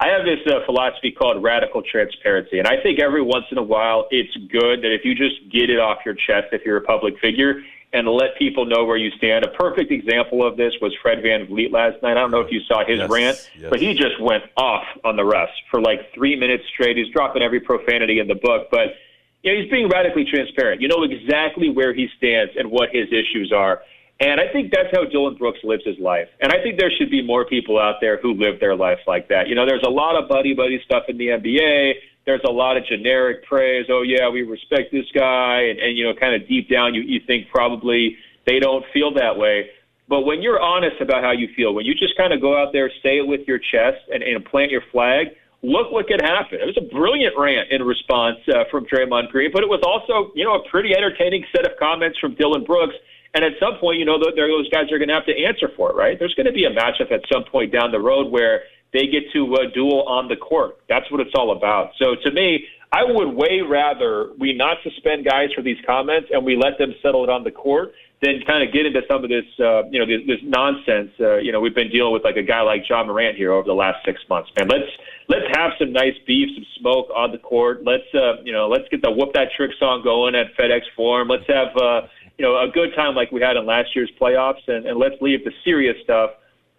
I 0.00 0.08
have 0.08 0.24
this 0.24 0.40
uh, 0.46 0.64
philosophy 0.66 1.12
called 1.12 1.42
radical 1.42 1.82
transparency, 1.82 2.58
and 2.58 2.66
I 2.66 2.82
think 2.82 2.98
every 3.00 3.22
once 3.22 3.44
in 3.50 3.58
a 3.58 3.62
while 3.62 4.06
it's 4.10 4.36
good 4.50 4.82
that 4.82 4.92
if 4.92 5.04
you 5.04 5.14
just 5.14 5.36
get 5.50 5.70
it 5.70 5.78
off 5.78 5.98
your 6.04 6.14
chest 6.14 6.48
if 6.52 6.62
you're 6.64 6.78
a 6.78 6.82
public 6.82 7.18
figure 7.20 7.62
and 7.94 8.08
let 8.08 8.36
people 8.36 8.66
know 8.66 8.84
where 8.84 8.96
you 8.96 9.10
stand. 9.12 9.44
A 9.44 9.48
perfect 9.50 9.92
example 9.92 10.44
of 10.44 10.56
this 10.56 10.72
was 10.82 10.92
Fred 11.00 11.18
VanVleet 11.18 11.70
last 11.70 12.02
night. 12.02 12.16
I 12.16 12.20
don't 12.20 12.32
know 12.32 12.40
if 12.40 12.50
you 12.50 12.60
saw 12.66 12.84
his 12.84 12.98
yes, 12.98 13.08
rant, 13.08 13.50
yes. 13.56 13.70
but 13.70 13.80
he 13.80 13.94
just 13.94 14.20
went 14.20 14.42
off 14.56 14.82
on 15.04 15.14
the 15.14 15.22
refs 15.22 15.54
for 15.70 15.80
like 15.80 16.12
three 16.12 16.34
minutes 16.34 16.64
straight. 16.74 16.96
He's 16.96 17.08
dropping 17.10 17.42
every 17.42 17.60
profanity 17.60 18.18
in 18.18 18.26
the 18.26 18.34
book, 18.34 18.66
but 18.68 18.96
you 19.44 19.54
know, 19.54 19.62
he's 19.62 19.70
being 19.70 19.88
radically 19.88 20.24
transparent. 20.24 20.80
You 20.80 20.88
know 20.88 21.04
exactly 21.04 21.70
where 21.70 21.94
he 21.94 22.08
stands 22.16 22.54
and 22.56 22.68
what 22.68 22.88
his 22.90 23.06
issues 23.12 23.52
are. 23.54 23.82
And 24.20 24.40
I 24.40 24.46
think 24.52 24.72
that's 24.72 24.88
how 24.92 25.04
Dillon 25.04 25.34
Brooks 25.36 25.58
lives 25.64 25.84
his 25.84 25.98
life. 25.98 26.28
And 26.40 26.52
I 26.52 26.62
think 26.62 26.78
there 26.78 26.90
should 26.90 27.10
be 27.10 27.22
more 27.22 27.44
people 27.44 27.80
out 27.80 27.96
there 28.00 28.18
who 28.20 28.32
live 28.34 28.60
their 28.60 28.76
life 28.76 29.00
like 29.06 29.28
that. 29.28 29.48
You 29.48 29.54
know, 29.54 29.66
there's 29.66 29.82
a 29.84 29.90
lot 29.90 30.16
of 30.16 30.28
buddy 30.28 30.54
buddy 30.54 30.80
stuff 30.84 31.04
in 31.08 31.18
the 31.18 31.28
NBA. 31.28 31.94
There's 32.24 32.44
a 32.48 32.52
lot 32.52 32.76
of 32.76 32.86
generic 32.86 33.44
praise. 33.44 33.86
Oh 33.90 34.02
yeah, 34.02 34.28
we 34.28 34.42
respect 34.42 34.92
this 34.92 35.06
guy, 35.12 35.62
and, 35.62 35.78
and 35.78 35.98
you 35.98 36.04
know, 36.04 36.14
kind 36.14 36.40
of 36.40 36.48
deep 36.48 36.70
down, 36.70 36.94
you 36.94 37.02
you 37.02 37.20
think 37.26 37.48
probably 37.50 38.16
they 38.46 38.60
don't 38.60 38.84
feel 38.94 39.12
that 39.14 39.36
way. 39.36 39.70
But 40.08 40.22
when 40.22 40.42
you're 40.42 40.60
honest 40.60 41.00
about 41.00 41.24
how 41.24 41.32
you 41.32 41.48
feel, 41.56 41.74
when 41.74 41.86
you 41.86 41.94
just 41.94 42.16
kind 42.16 42.32
of 42.32 42.40
go 42.40 42.56
out 42.56 42.72
there, 42.72 42.90
say 43.02 43.18
it 43.18 43.26
with 43.26 43.48
your 43.48 43.58
chest, 43.58 44.00
and, 44.12 44.22
and 44.22 44.44
plant 44.44 44.70
your 44.70 44.82
flag, 44.92 45.28
look 45.62 45.90
what 45.90 46.06
could 46.06 46.20
happen. 46.20 46.60
It 46.60 46.66
was 46.66 46.76
a 46.76 46.94
brilliant 46.94 47.34
rant 47.38 47.70
in 47.70 47.82
response 47.82 48.38
uh, 48.48 48.64
from 48.70 48.84
Draymond 48.84 49.30
Green, 49.30 49.50
but 49.52 49.62
it 49.62 49.68
was 49.68 49.80
also, 49.82 50.30
you 50.34 50.44
know, 50.44 50.54
a 50.54 50.68
pretty 50.68 50.94
entertaining 50.94 51.44
set 51.56 51.66
of 51.66 51.76
comments 51.78 52.18
from 52.18 52.34
Dillon 52.34 52.64
Brooks 52.64 52.94
and 53.34 53.44
at 53.44 53.52
some 53.58 53.76
point, 53.78 53.98
you 53.98 54.04
know, 54.04 54.18
those 54.18 54.68
guys 54.70 54.90
are 54.92 54.98
going 54.98 55.08
to 55.08 55.14
have 55.14 55.26
to 55.26 55.36
answer 55.36 55.68
for 55.76 55.90
it, 55.90 55.96
right? 55.96 56.18
There's 56.18 56.34
going 56.34 56.46
to 56.46 56.52
be 56.52 56.64
a 56.64 56.70
matchup 56.70 57.10
at 57.10 57.22
some 57.32 57.44
point 57.44 57.72
down 57.72 57.90
the 57.90 58.00
road 58.00 58.30
where 58.30 58.62
they 58.92 59.06
get 59.08 59.24
to 59.32 59.54
uh, 59.54 59.58
duel 59.74 60.04
on 60.06 60.28
the 60.28 60.36
court. 60.36 60.78
That's 60.88 61.10
what 61.10 61.20
it's 61.20 61.34
all 61.34 61.50
about. 61.50 61.90
So 61.98 62.14
to 62.14 62.30
me, 62.30 62.66
I 62.92 63.02
would 63.02 63.34
way 63.34 63.60
rather 63.60 64.30
we 64.38 64.52
not 64.52 64.76
suspend 64.84 65.24
guys 65.24 65.52
for 65.52 65.62
these 65.62 65.78
comments 65.84 66.28
and 66.32 66.44
we 66.44 66.56
let 66.56 66.78
them 66.78 66.94
settle 67.02 67.24
it 67.24 67.28
on 67.28 67.42
the 67.42 67.50
court 67.50 67.92
than 68.22 68.40
kind 68.46 68.62
of 68.62 68.72
get 68.72 68.86
into 68.86 69.02
some 69.10 69.24
of 69.24 69.30
this, 69.30 69.44
uh, 69.58 69.82
you 69.90 69.98
know, 69.98 70.06
this, 70.06 70.24
this 70.28 70.38
nonsense. 70.44 71.10
Uh, 71.18 71.38
you 71.38 71.50
know, 71.50 71.60
we've 71.60 71.74
been 71.74 71.90
dealing 71.90 72.12
with 72.12 72.22
like 72.22 72.36
a 72.36 72.42
guy 72.42 72.60
like 72.60 72.88
Ja 72.88 73.02
Morant 73.02 73.36
here 73.36 73.52
over 73.52 73.66
the 73.66 73.74
last 73.74 73.98
six 74.04 74.20
months. 74.30 74.48
Man, 74.56 74.68
let's 74.68 74.88
let's 75.28 75.46
have 75.56 75.72
some 75.78 75.92
nice 75.92 76.14
beef, 76.24 76.48
some 76.54 76.64
smoke 76.78 77.08
on 77.14 77.32
the 77.32 77.38
court. 77.38 77.84
Let's, 77.84 78.06
uh, 78.14 78.42
you 78.44 78.52
know, 78.52 78.68
let's 78.68 78.88
get 78.90 79.02
the 79.02 79.10
whoop 79.10 79.32
that 79.34 79.48
trick 79.56 79.72
song 79.80 80.02
going 80.04 80.36
at 80.36 80.54
FedEx 80.56 80.82
Forum. 80.94 81.28
Let's 81.28 81.48
have, 81.48 81.76
uh, 81.76 82.02
you 82.38 82.44
know, 82.44 82.60
a 82.60 82.68
good 82.68 82.94
time 82.94 83.14
like 83.14 83.30
we 83.32 83.40
had 83.40 83.56
in 83.56 83.66
last 83.66 83.94
year's 83.94 84.10
playoffs, 84.20 84.66
and, 84.66 84.86
and 84.86 84.98
let's 84.98 85.14
leave 85.20 85.44
the 85.44 85.52
serious 85.64 85.96
stuff 86.02 86.30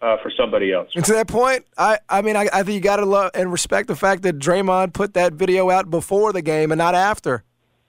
uh, 0.02 0.16
for 0.22 0.30
somebody 0.36 0.72
else. 0.72 0.90
And 0.94 1.04
to 1.04 1.12
that 1.14 1.28
point, 1.28 1.64
I, 1.78 1.98
I 2.08 2.22
mean, 2.22 2.36
I, 2.36 2.48
I 2.52 2.62
think 2.62 2.74
you 2.74 2.80
got 2.80 2.96
to 2.96 3.06
love 3.06 3.30
and 3.34 3.50
respect 3.50 3.88
the 3.88 3.96
fact 3.96 4.22
that 4.22 4.38
Draymond 4.38 4.92
put 4.92 5.14
that 5.14 5.32
video 5.32 5.70
out 5.70 5.90
before 5.90 6.32
the 6.32 6.42
game 6.42 6.72
and 6.72 6.78
not 6.78 6.94
after, 6.94 7.44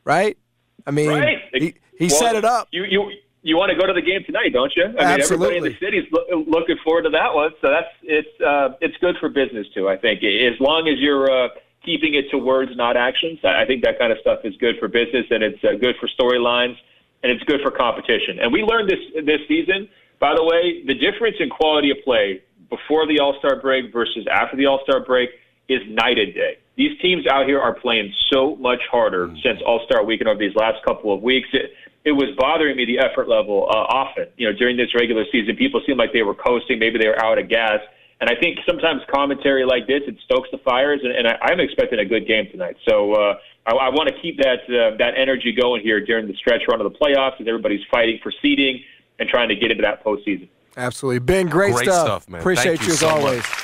right? 0.06 0.38
I 0.86 0.92
mean, 0.92 1.10
right. 1.10 1.38
he, 1.54 1.74
he 1.98 2.08
well, 2.08 2.20
set 2.20 2.36
it 2.36 2.46
up. 2.46 2.70
You, 2.72 2.86
you, 2.86 3.12
you 3.42 3.58
want 3.58 3.72
to 3.72 3.78
go 3.78 3.86
to 3.86 3.94
the 3.94 4.02
game 4.02 4.24
tonight, 4.26 4.54
don't 4.54 4.72
you? 4.76 4.86
I 4.98 5.04
Absolutely. 5.04 5.48
mean, 5.48 5.58
everybody 5.58 5.58
in 5.58 5.64
the 5.64 5.86
city's 5.86 6.12
lo- 6.12 6.46
looking 6.48 6.78
forward 6.84 7.04
to 7.04 7.10
that 7.10 7.34
one, 7.34 7.52
so 7.62 7.70
that's 7.70 7.88
it's 8.04 8.42
uh, 8.42 8.76
it's 8.80 8.96
good 8.98 9.16
for 9.20 9.30
business 9.30 9.68
too. 9.74 9.90
I 9.90 9.98
think 9.98 10.24
as 10.24 10.60
long 10.60 10.88
as 10.88 11.00
you're 11.00 11.30
uh, 11.30 11.50
keeping 11.88 12.14
it 12.16 12.30
to 12.32 12.38
words, 12.38 12.72
not 12.76 12.98
actions. 12.98 13.40
I 13.44 13.66
think 13.66 13.84
that 13.84 13.98
kind 13.98 14.12
of 14.12 14.20
stuff 14.20 14.40
is 14.44 14.56
good 14.58 14.78
for 14.78 14.88
business 14.88 15.26
and 15.32 15.42
it's 15.42 15.64
uh, 15.64 15.74
good 15.80 15.96
for 16.00 16.08
storylines 16.08 16.76
and 17.24 17.32
it's 17.32 17.44
good 17.44 17.62
for 17.62 17.72
competition. 17.72 18.40
And 18.42 18.52
we 18.52 18.62
learned 18.62 18.90
this 18.90 19.26
this 19.26 19.42
season. 19.48 19.90
By 20.20 20.34
the 20.36 20.44
way, 20.44 20.84
the 20.86 20.96
difference 20.96 21.38
in 21.40 21.50
quality 21.50 21.92
of 21.92 21.98
play 22.04 22.42
before 22.70 23.08
the 23.08 23.20
All 23.20 23.36
Star 23.40 23.60
break 23.60 23.94
versus 23.94 24.26
after 24.32 24.58
the 24.58 24.66
All 24.66 24.82
Star 24.84 25.04
break 25.04 25.30
is 25.70 25.82
night 25.90 26.18
and 26.18 26.34
day. 26.34 26.58
These 26.76 27.00
teams 27.02 27.26
out 27.28 27.46
here 27.46 27.60
are 27.60 27.74
playing 27.74 28.14
so 28.32 28.56
much 28.56 28.80
harder 28.90 29.28
mm. 29.28 29.42
since 29.42 29.60
All 29.66 29.82
Star 29.86 30.04
Weekend 30.04 30.30
over 30.30 30.40
these 30.40 30.56
last 30.56 30.84
couple 30.86 31.14
of 31.14 31.22
weeks. 31.22 31.50
It, 31.54 31.72
it 32.06 32.12
was 32.12 32.30
bothering 32.38 32.78
me 32.78 32.86
the 32.86 33.00
effort 33.00 33.28
level 33.28 33.68
uh, 33.70 33.84
often. 33.92 34.28
You 34.38 34.50
know, 34.50 34.58
during 34.58 34.78
this 34.78 34.96
regular 34.96 35.26
season, 35.32 35.56
people 35.58 35.82
seemed 35.86 36.00
like 36.00 36.14
they 36.14 36.24
were 36.24 36.36
coasting. 36.36 36.80
Maybe 36.80 36.98
they 36.98 37.08
were 37.08 37.22
out 37.24 37.38
of 37.38 37.50
gas. 37.50 37.80
And 38.22 38.30
I 38.30 38.36
think 38.40 38.60
sometimes 38.66 39.02
commentary 39.14 39.66
like 39.66 39.88
this 39.88 40.02
it 40.08 40.18
stokes 40.24 40.50
the 40.52 40.58
fires, 40.60 41.02
and, 41.04 41.14
and 41.14 41.28
I, 41.28 41.38
I'm 41.44 41.60
expecting 41.60 42.00
a 42.00 42.06
good 42.06 42.26
game 42.26 42.48
tonight. 42.50 42.78
So 42.88 43.14
uh, 43.14 43.36
I, 43.68 43.72
I 43.74 43.90
want 43.90 44.10
to 44.10 44.20
keep 44.22 44.38
that 44.38 44.62
uh, 44.64 44.96
that 44.98 45.14
energy 45.18 45.52
going 45.52 45.84
here 45.84 46.04
during 46.04 46.28
the 46.28 46.34
stretch 46.36 46.62
run 46.68 46.82
of 46.82 46.92
the 46.92 46.98
playoffs, 46.98 47.40
as 47.40 47.48
everybody's 47.48 47.86
fighting 47.92 48.20
for 48.24 48.32
seeding 48.42 48.82
and 49.20 49.30
trying 49.30 49.50
to 49.50 49.56
get 49.56 49.72
into 49.72 49.84
that 49.84 50.04
postseason. 50.04 50.48
Absolutely, 50.78 51.20
Ben. 51.20 51.48
Great, 51.48 51.74
great 51.74 51.86
stuff. 51.86 52.06
stuff, 52.06 52.30
man. 52.30 52.42
Appreciate 52.42 52.78
Thank 52.78 52.88
you, 52.88 52.94
as 52.94 53.00
so 53.00 53.10
always. 53.10 53.38
Much. 53.38 53.64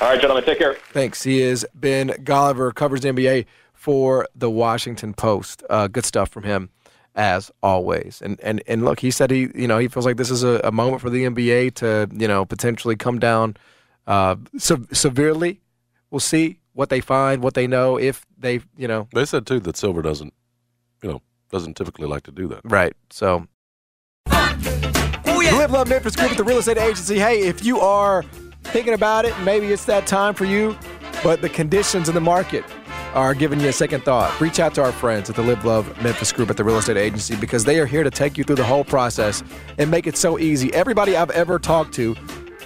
All 0.00 0.08
right, 0.10 0.20
gentlemen, 0.20 0.44
take 0.44 0.58
care. 0.58 0.74
Thanks. 0.92 1.22
He 1.22 1.40
is 1.40 1.66
Ben 1.74 2.08
Golliver, 2.08 2.74
covers 2.74 3.00
the 3.00 3.08
NBA 3.08 3.46
for 3.72 4.28
the 4.34 4.50
Washington 4.50 5.14
Post. 5.14 5.62
Uh, 5.70 5.88
good 5.88 6.04
stuff 6.04 6.28
from 6.28 6.42
him 6.42 6.70
as 7.14 7.50
always. 7.62 8.20
And 8.22 8.38
and 8.42 8.62
and 8.66 8.84
look, 8.84 9.00
he 9.00 9.10
said 9.10 9.30
he 9.30 9.48
you 9.54 9.68
know 9.68 9.78
he 9.78 9.88
feels 9.88 10.04
like 10.04 10.16
this 10.16 10.30
is 10.30 10.42
a, 10.42 10.60
a 10.64 10.72
moment 10.72 11.00
for 11.00 11.10
the 11.10 11.24
NBA 11.24 11.74
to 11.76 12.08
you 12.12 12.28
know 12.28 12.44
potentially 12.44 12.96
come 12.96 13.18
down 13.18 13.56
uh, 14.06 14.36
se- 14.58 14.88
severely. 14.92 15.60
We'll 16.10 16.20
see 16.20 16.58
what 16.74 16.90
they 16.90 17.00
find, 17.00 17.42
what 17.42 17.54
they 17.54 17.66
know, 17.66 17.96
if 17.98 18.26
they 18.36 18.60
you 18.76 18.86
know. 18.86 19.08
They 19.14 19.24
said 19.24 19.46
too 19.46 19.60
that 19.60 19.76
Silver 19.76 20.02
doesn't, 20.02 20.34
you 21.02 21.10
know, 21.10 21.22
doesn't 21.50 21.76
typically 21.76 22.06
like 22.06 22.24
to 22.24 22.32
do 22.32 22.48
that. 22.48 22.60
Right. 22.64 22.94
So. 23.10 23.46
Oh, 24.26 25.40
yeah. 25.40 25.54
Live 25.56 25.70
Love 25.70 25.88
Memphis 25.88 26.14
Group 26.16 26.30
at 26.32 26.36
the 26.36 26.44
real 26.44 26.58
estate 26.58 26.78
agency. 26.78 27.18
Hey, 27.18 27.40
if 27.40 27.64
you 27.64 27.80
are 27.80 28.22
thinking 28.64 28.92
about 28.94 29.24
it, 29.24 29.38
maybe 29.40 29.66
it's 29.72 29.84
that 29.86 30.06
time 30.06 30.34
for 30.34 30.44
you, 30.44 30.76
but 31.22 31.40
the 31.40 31.48
conditions 31.48 32.08
in 32.08 32.14
the 32.14 32.20
market 32.20 32.64
are 33.14 33.34
giving 33.34 33.60
you 33.60 33.68
a 33.68 33.72
second 33.72 34.02
thought, 34.04 34.38
reach 34.40 34.58
out 34.58 34.74
to 34.74 34.82
our 34.82 34.92
friends 34.92 35.30
at 35.30 35.36
the 35.36 35.42
Live 35.42 35.64
Love 35.64 36.02
Memphis 36.02 36.32
Group 36.32 36.50
at 36.50 36.56
the 36.56 36.64
Real 36.64 36.78
Estate 36.78 36.96
Agency 36.96 37.36
because 37.36 37.64
they 37.64 37.78
are 37.78 37.86
here 37.86 38.02
to 38.02 38.10
take 38.10 38.36
you 38.36 38.44
through 38.44 38.56
the 38.56 38.64
whole 38.64 38.84
process 38.84 39.42
and 39.78 39.90
make 39.90 40.06
it 40.06 40.16
so 40.16 40.38
easy. 40.38 40.72
Everybody 40.74 41.16
I've 41.16 41.30
ever 41.30 41.58
talked 41.58 41.94
to 41.94 42.16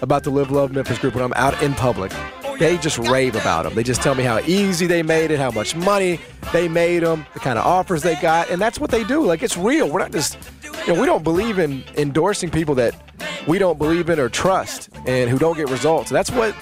about 0.01 0.25
the 0.25 0.31
Live 0.31 0.51
Love 0.51 0.73
Memphis 0.73 0.99
Group 0.99 1.14
when 1.14 1.25
I'm 1.25 1.35
out 1.35 1.61
in 1.62 1.75
public, 1.75 2.12
they 2.59 2.77
just 2.79 2.99
rave 2.99 3.37
about 3.37 3.62
them. 3.64 3.75
They 3.75 3.83
just 3.83 4.03
tell 4.03 4.14
me 4.14 4.25
how 4.25 4.40
easy 4.40 4.87
they 4.87 5.03
made 5.03 5.31
it, 5.31 5.38
how 5.38 5.51
much 5.51 5.77
money 5.77 6.21
they 6.53 6.68
made 6.68 7.03
them, 7.03 7.27
the 7.35 7.40
kind 7.40 7.59
of 7.59 7.64
offers 7.64 8.03
they 8.03 8.16
got, 8.16 8.51
and 8.51 8.61
that's 8.61 8.81
what 8.81 8.90
they 8.90 9.05
do. 9.05 9.25
Like 9.25 9.42
it's 9.42 9.57
real. 9.57 9.88
We're 9.88 10.01
not 10.01 10.12
just, 10.12 10.38
you 10.87 10.94
know, 10.94 11.01
we 11.01 11.07
don't 11.07 11.23
believe 11.25 11.59
in 11.59 11.85
endorsing 11.97 12.51
people 12.51 12.75
that 12.77 12.94
we 13.47 13.59
don't 13.59 13.79
believe 13.79 14.11
in 14.11 14.18
or 14.18 14.29
trust 14.29 14.90
and 15.07 15.31
who 15.31 15.38
don't 15.38 15.57
get 15.57 15.71
results. 15.71 16.11
That's 16.11 16.31
what 16.31 16.55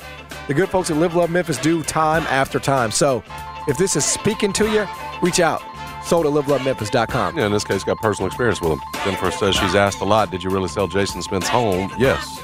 the 0.49 0.55
good 0.55 0.69
folks 0.69 0.91
at 0.91 0.97
Live 0.97 1.15
Love 1.15 1.31
Memphis 1.31 1.59
do 1.59 1.83
time 1.83 2.23
after 2.25 2.59
time. 2.59 2.91
So 2.91 3.23
if 3.67 3.79
this 3.79 3.97
is 3.97 4.05
speaking 4.05 4.53
to 4.55 4.71
you, 4.71 4.87
reach 5.23 5.41
out. 5.41 5.63
Sold 6.05 6.27
at 6.27 6.33
livelovememphis.com. 6.33 7.37
Yeah, 7.37 7.47
in 7.47 7.53
this 7.53 7.65
case, 7.65 7.83
got 7.83 7.97
personal 7.99 8.29
experience 8.29 8.61
with 8.61 8.73
him. 8.73 8.81
Jennifer 9.05 9.33
says 9.33 9.57
she's 9.57 9.75
asked 9.75 10.01
a 10.01 10.05
lot. 10.05 10.31
Did 10.31 10.45
you 10.45 10.51
really 10.51 10.69
sell 10.69 10.87
Jason 10.87 11.21
Smith's 11.21 11.49
home? 11.49 11.91
Yes. 11.99 12.41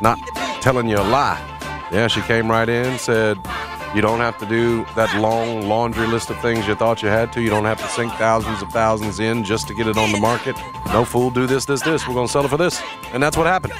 Not 0.00 0.18
telling 0.62 0.88
you 0.88 0.96
a 0.96 1.02
lie. 1.02 1.53
Yeah, 1.92 2.08
she 2.08 2.20
came 2.22 2.50
right 2.50 2.68
in, 2.68 2.98
said, 2.98 3.38
you 3.94 4.00
don't 4.00 4.20
have 4.20 4.36
to 4.38 4.46
do 4.46 4.84
that 4.96 5.14
long 5.20 5.68
laundry 5.68 6.06
list 6.06 6.28
of 6.30 6.40
things 6.40 6.66
you 6.66 6.74
thought 6.74 7.02
you 7.02 7.08
had 7.08 7.32
to. 7.34 7.42
You 7.42 7.50
don't 7.50 7.64
have 7.64 7.78
to 7.78 7.86
sink 7.88 8.12
thousands 8.14 8.60
of 8.60 8.70
thousands 8.70 9.20
in 9.20 9.44
just 9.44 9.68
to 9.68 9.74
get 9.74 9.86
it 9.86 9.96
on 9.96 10.10
the 10.10 10.18
market. 10.18 10.56
No 10.86 11.04
fool, 11.04 11.30
do 11.30 11.46
this, 11.46 11.64
this, 11.64 11.82
this. 11.82 12.08
We're 12.08 12.14
going 12.14 12.26
to 12.26 12.32
sell 12.32 12.44
it 12.44 12.48
for 12.48 12.56
this. 12.56 12.82
And 13.12 13.22
that's 13.22 13.36
what 13.36 13.46
happened. 13.46 13.74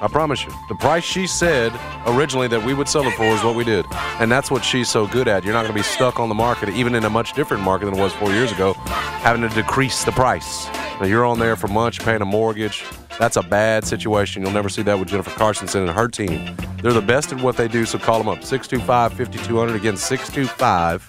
I 0.00 0.06
promise 0.06 0.44
you. 0.44 0.52
The 0.68 0.76
price 0.76 1.02
she 1.02 1.26
said 1.26 1.72
originally 2.06 2.46
that 2.48 2.64
we 2.64 2.72
would 2.72 2.88
sell 2.88 3.04
it 3.08 3.14
for 3.16 3.24
is 3.24 3.42
what 3.42 3.56
we 3.56 3.64
did. 3.64 3.84
And 4.20 4.30
that's 4.30 4.48
what 4.48 4.64
she's 4.64 4.88
so 4.88 5.08
good 5.08 5.26
at. 5.26 5.42
You're 5.42 5.54
not 5.54 5.62
going 5.62 5.72
to 5.72 5.78
be 5.78 5.82
stuck 5.82 6.20
on 6.20 6.28
the 6.28 6.36
market, 6.36 6.68
even 6.68 6.94
in 6.94 7.04
a 7.04 7.10
much 7.10 7.32
different 7.32 7.64
market 7.64 7.86
than 7.86 7.94
it 7.94 8.00
was 8.00 8.12
four 8.12 8.30
years 8.30 8.52
ago, 8.52 8.74
having 8.74 9.42
to 9.42 9.48
decrease 9.48 10.04
the 10.04 10.12
price. 10.12 10.68
You're 11.04 11.24
on 11.24 11.38
there 11.38 11.56
for 11.56 11.68
months, 11.68 11.98
paying 11.98 12.22
a 12.22 12.26
mortgage. 12.26 12.84
That's 13.18 13.36
a 13.36 13.42
bad 13.42 13.84
situation. 13.84 14.42
You'll 14.42 14.52
never 14.52 14.68
see 14.68 14.82
that 14.82 14.98
with 14.98 15.08
Jennifer 15.08 15.30
Carsonson 15.30 15.80
and 15.80 15.90
her 15.90 16.08
team. 16.08 16.56
They're 16.82 16.92
the 16.92 17.00
best 17.00 17.32
at 17.32 17.40
what 17.40 17.56
they 17.56 17.68
do, 17.68 17.84
so 17.84 17.98
call 17.98 18.18
them 18.18 18.28
up 18.28 18.44
625 18.44 19.12
5200. 19.12 19.76
Again, 19.76 19.96
625 19.96 21.02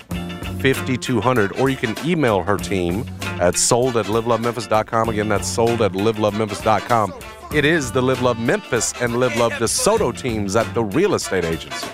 5200. 0.62 1.60
Or 1.60 1.70
you 1.70 1.78
can 1.78 1.96
email 2.06 2.44
her 2.44 2.58
team 2.58 3.06
at 3.40 3.58
sold 3.58 3.98
at 3.98 4.08
livelovememphis.com. 4.08 5.10
Again, 5.10 5.30
that's 5.30 5.48
sold 5.48 5.82
at 5.82 5.94
livelovememphis.com. 5.94 7.14
It 7.54 7.66
is 7.66 7.92
the 7.92 8.02
Live 8.02 8.22
Love 8.22 8.40
Memphis 8.40 8.94
and 9.02 9.20
Live 9.20 9.36
Love 9.38 9.54
DeSoto 9.54 10.16
teams 10.16 10.56
at 10.56 10.72
the 10.74 10.84
real 10.84 11.16
estate 11.16 11.46
agency. 11.46 11.88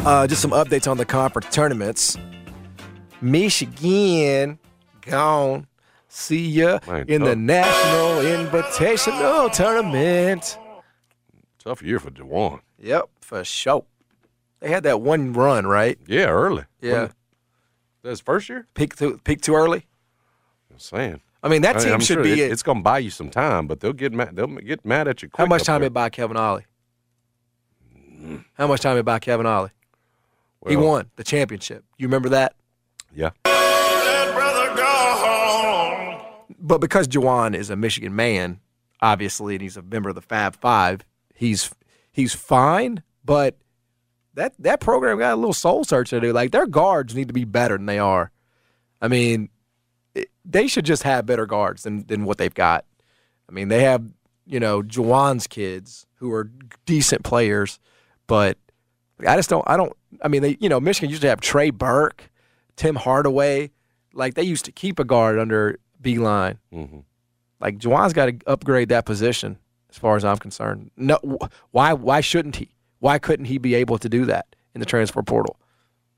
Uh, 0.00 0.26
just 0.26 0.42
some 0.42 0.50
updates 0.50 0.90
on 0.90 0.96
the 0.96 1.04
conference 1.04 1.48
tournaments. 1.54 2.18
Michigan 3.20 4.58
gone. 5.02 5.66
See 6.16 6.46
ya 6.48 6.78
Man, 6.86 7.06
in 7.08 7.24
the. 7.24 7.34
National 7.34 8.22
Invitational 8.22 9.52
Tournament. 9.52 10.56
Tough 11.58 11.82
year 11.82 11.98
for 11.98 12.10
Juwan. 12.12 12.60
Yep, 12.78 13.08
for 13.20 13.42
sure. 13.42 13.84
They 14.60 14.68
had 14.68 14.84
that 14.84 15.00
one 15.00 15.32
run, 15.32 15.66
right? 15.66 15.98
Yeah, 16.06 16.26
early. 16.26 16.66
Yeah. 16.80 17.08
That's 18.04 18.20
first 18.20 18.48
year? 18.48 18.68
Peak 18.74 18.94
too 18.94 19.20
peak 19.24 19.40
too 19.40 19.56
early. 19.56 19.86
I'm 20.70 20.78
saying. 20.78 21.20
I 21.42 21.48
mean, 21.48 21.62
that 21.62 21.76
I 21.76 21.80
team 21.80 21.92
I'm 21.94 22.00
should 22.00 22.14
sure 22.14 22.22
be. 22.22 22.40
it- 22.40 22.52
it's 22.52 22.62
going 22.62 22.78
to 22.78 22.84
buy 22.84 22.98
you 23.00 23.10
some 23.10 23.28
time, 23.30 23.66
but 23.66 23.80
they'll 23.80 23.92
get 23.92 24.12
mad. 24.12 24.36
They'll 24.36 24.46
get 24.46 24.84
mad 24.84 25.08
at 25.08 25.20
you. 25.20 25.30
How 25.34 25.46
much 25.46 25.64
time 25.64 25.80
there. 25.80 25.88
did 25.88 25.94
buy 25.94 26.10
Kevin 26.10 26.36
Ollie? 26.36 26.66
How 28.54 28.68
much 28.68 28.82
time 28.82 28.94
did 28.96 29.04
buy 29.04 29.18
Kevin 29.18 29.46
Ollie? 29.46 29.70
he 30.66 30.76
won 30.76 31.10
the 31.16 31.24
championship. 31.24 31.84
You 31.98 32.06
remember 32.06 32.28
that? 32.30 32.54
Yeah. 33.12 33.30
But 36.58 36.80
because 36.80 37.08
Juwan 37.08 37.54
is 37.54 37.70
a 37.70 37.76
Michigan 37.76 38.14
man, 38.14 38.60
obviously, 39.00 39.54
and 39.54 39.62
he's 39.62 39.76
a 39.76 39.82
member 39.82 40.08
of 40.08 40.14
the 40.14 40.20
Fab 40.20 40.56
Five, 40.56 41.04
he's 41.34 41.70
he's 42.12 42.34
fine. 42.34 43.02
But 43.24 43.56
that 44.34 44.54
that 44.58 44.80
program 44.80 45.18
got 45.18 45.34
a 45.34 45.36
little 45.36 45.52
soul 45.52 45.84
searching 45.84 46.20
to 46.20 46.26
do. 46.28 46.32
Like 46.32 46.50
their 46.50 46.66
guards 46.66 47.14
need 47.14 47.28
to 47.28 47.34
be 47.34 47.44
better 47.44 47.76
than 47.76 47.86
they 47.86 47.98
are. 47.98 48.30
I 49.00 49.08
mean, 49.08 49.48
it, 50.14 50.30
they 50.44 50.66
should 50.66 50.84
just 50.84 51.02
have 51.02 51.26
better 51.26 51.46
guards 51.46 51.84
than 51.84 52.06
than 52.06 52.24
what 52.24 52.38
they've 52.38 52.54
got. 52.54 52.84
I 53.48 53.52
mean, 53.52 53.68
they 53.68 53.82
have 53.82 54.04
you 54.46 54.60
know 54.60 54.82
Juwan's 54.82 55.46
kids 55.46 56.06
who 56.16 56.32
are 56.32 56.50
decent 56.86 57.22
players, 57.24 57.78
but 58.26 58.58
I 59.26 59.36
just 59.36 59.50
don't. 59.50 59.64
I 59.66 59.76
don't. 59.76 59.92
I 60.22 60.28
mean, 60.28 60.42
they 60.42 60.56
you 60.60 60.68
know 60.68 60.80
Michigan 60.80 61.10
used 61.10 61.22
to 61.22 61.28
have 61.28 61.40
Trey 61.40 61.70
Burke, 61.70 62.30
Tim 62.76 62.96
Hardaway. 62.96 63.70
Like 64.12 64.34
they 64.34 64.42
used 64.42 64.64
to 64.66 64.72
keep 64.72 64.98
a 64.98 65.04
guard 65.04 65.38
under 65.38 65.78
Beilein. 66.04 66.58
hmm 66.72 66.98
Like 67.60 67.78
Juwan's 67.78 68.12
got 68.12 68.26
to 68.26 68.36
upgrade 68.46 68.88
that 68.90 69.04
position, 69.06 69.58
as 69.90 69.96
far 69.98 70.16
as 70.16 70.24
I'm 70.24 70.36
concerned. 70.38 70.90
No, 70.96 71.18
why? 71.72 71.92
Why 71.94 72.20
shouldn't 72.20 72.56
he? 72.56 72.68
Why 73.00 73.18
couldn't 73.18 73.46
he 73.46 73.58
be 73.58 73.74
able 73.74 73.98
to 73.98 74.08
do 74.08 74.24
that 74.26 74.46
in 74.74 74.80
the 74.80 74.86
transfer 74.86 75.22
portal? 75.22 75.58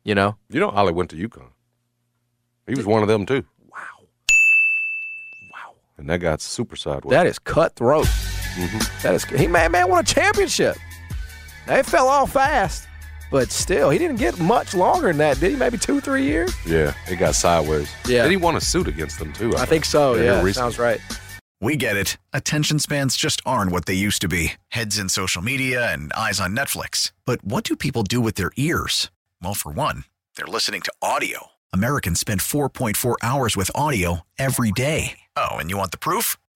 You 0.05 0.15
know, 0.15 0.37
You 0.51 0.61
know, 0.61 0.71
Ollie 0.71 0.93
went 0.93 1.11
to 1.11 1.17
UConn. 1.17 1.49
He 2.69 2.75
was 2.75 2.87
one 2.87 3.03
of 3.03 3.09
them 3.09 3.27
too. 3.27 3.45
wow, 3.69 3.79
wow, 5.53 5.75
And 5.99 6.09
that 6.11 6.19
got 6.19 6.41
super 6.41 6.77
sideways. 6.77 7.11
that 7.11 7.27
is 7.27 7.39
cutthroat. 7.39 8.07
Mm-hmm. 8.07 9.03
That 9.03 9.15
is 9.15 9.25
he 9.25 9.47
man, 9.49 9.73
man 9.73 9.89
won 9.89 10.01
a 10.01 10.07
championship. 10.07 10.77
They 11.67 11.83
fell 11.83 12.09
off 12.09 12.33
fast, 12.33 12.87
but 13.31 13.51
still, 13.51 13.91
he 13.91 13.99
didn't 13.99 14.17
get 14.17 14.39
much 14.39 14.75
longer 14.75 15.09
than 15.09 15.19
that, 15.19 15.41
did 15.41 15.51
he? 15.53 15.57
Maybe 15.57 15.79
two, 15.79 16.01
three 16.01 16.25
years. 16.25 16.55
yeah, 16.67 16.95
it 17.09 17.17
got 17.17 17.35
sideways. 17.35 17.91
Yeah. 18.07 18.23
Did 18.23 18.31
he 18.31 18.37
won 18.37 18.57
a 18.57 18.61
suit 18.61 18.89
against 18.89 19.19
them 19.19 19.33
too? 19.33 19.55
I 19.57 19.65
think 19.67 19.85
so. 19.85 20.15
Yeah, 20.15 20.45
Yeah, 20.45 20.53
sounds 20.53 20.79
right. 20.79 21.01
We 21.61 21.77
get 21.77 21.97
it. 21.97 22.19
Attention 22.35 22.79
spans 22.79 23.17
just 23.17 23.41
aren't 23.47 23.73
what 23.73 23.87
they 23.87 23.95
used 23.95 24.21
to 24.23 24.29
be 24.29 24.53
heads 24.69 24.99
in 24.99 25.09
social 25.09 25.41
media 25.43 25.91
and 25.91 26.13
eyes 26.13 26.39
on 26.39 26.55
Netflix. 26.55 27.13
But 27.25 27.43
what 27.45 27.65
do 27.65 27.77
people 27.77 28.03
do 28.03 28.21
with 28.21 28.35
their 28.35 28.51
ears? 28.57 29.11
Well, 29.43 29.55
for 29.55 29.73
one, 29.73 30.05
they're 30.37 30.47
listening 30.47 30.83
to 30.83 30.93
audio. 31.01 31.47
Americans 31.73 32.21
spend 32.21 32.41
4.4 32.41 33.17
hours 33.23 33.57
with 33.57 33.71
audio 33.75 34.21
every 34.39 34.71
day. 34.71 35.19
Oh, 35.35 35.57
and 35.57 35.71
you 35.71 35.77
want 35.79 35.91
the 35.93 35.99
proof? 35.99 36.37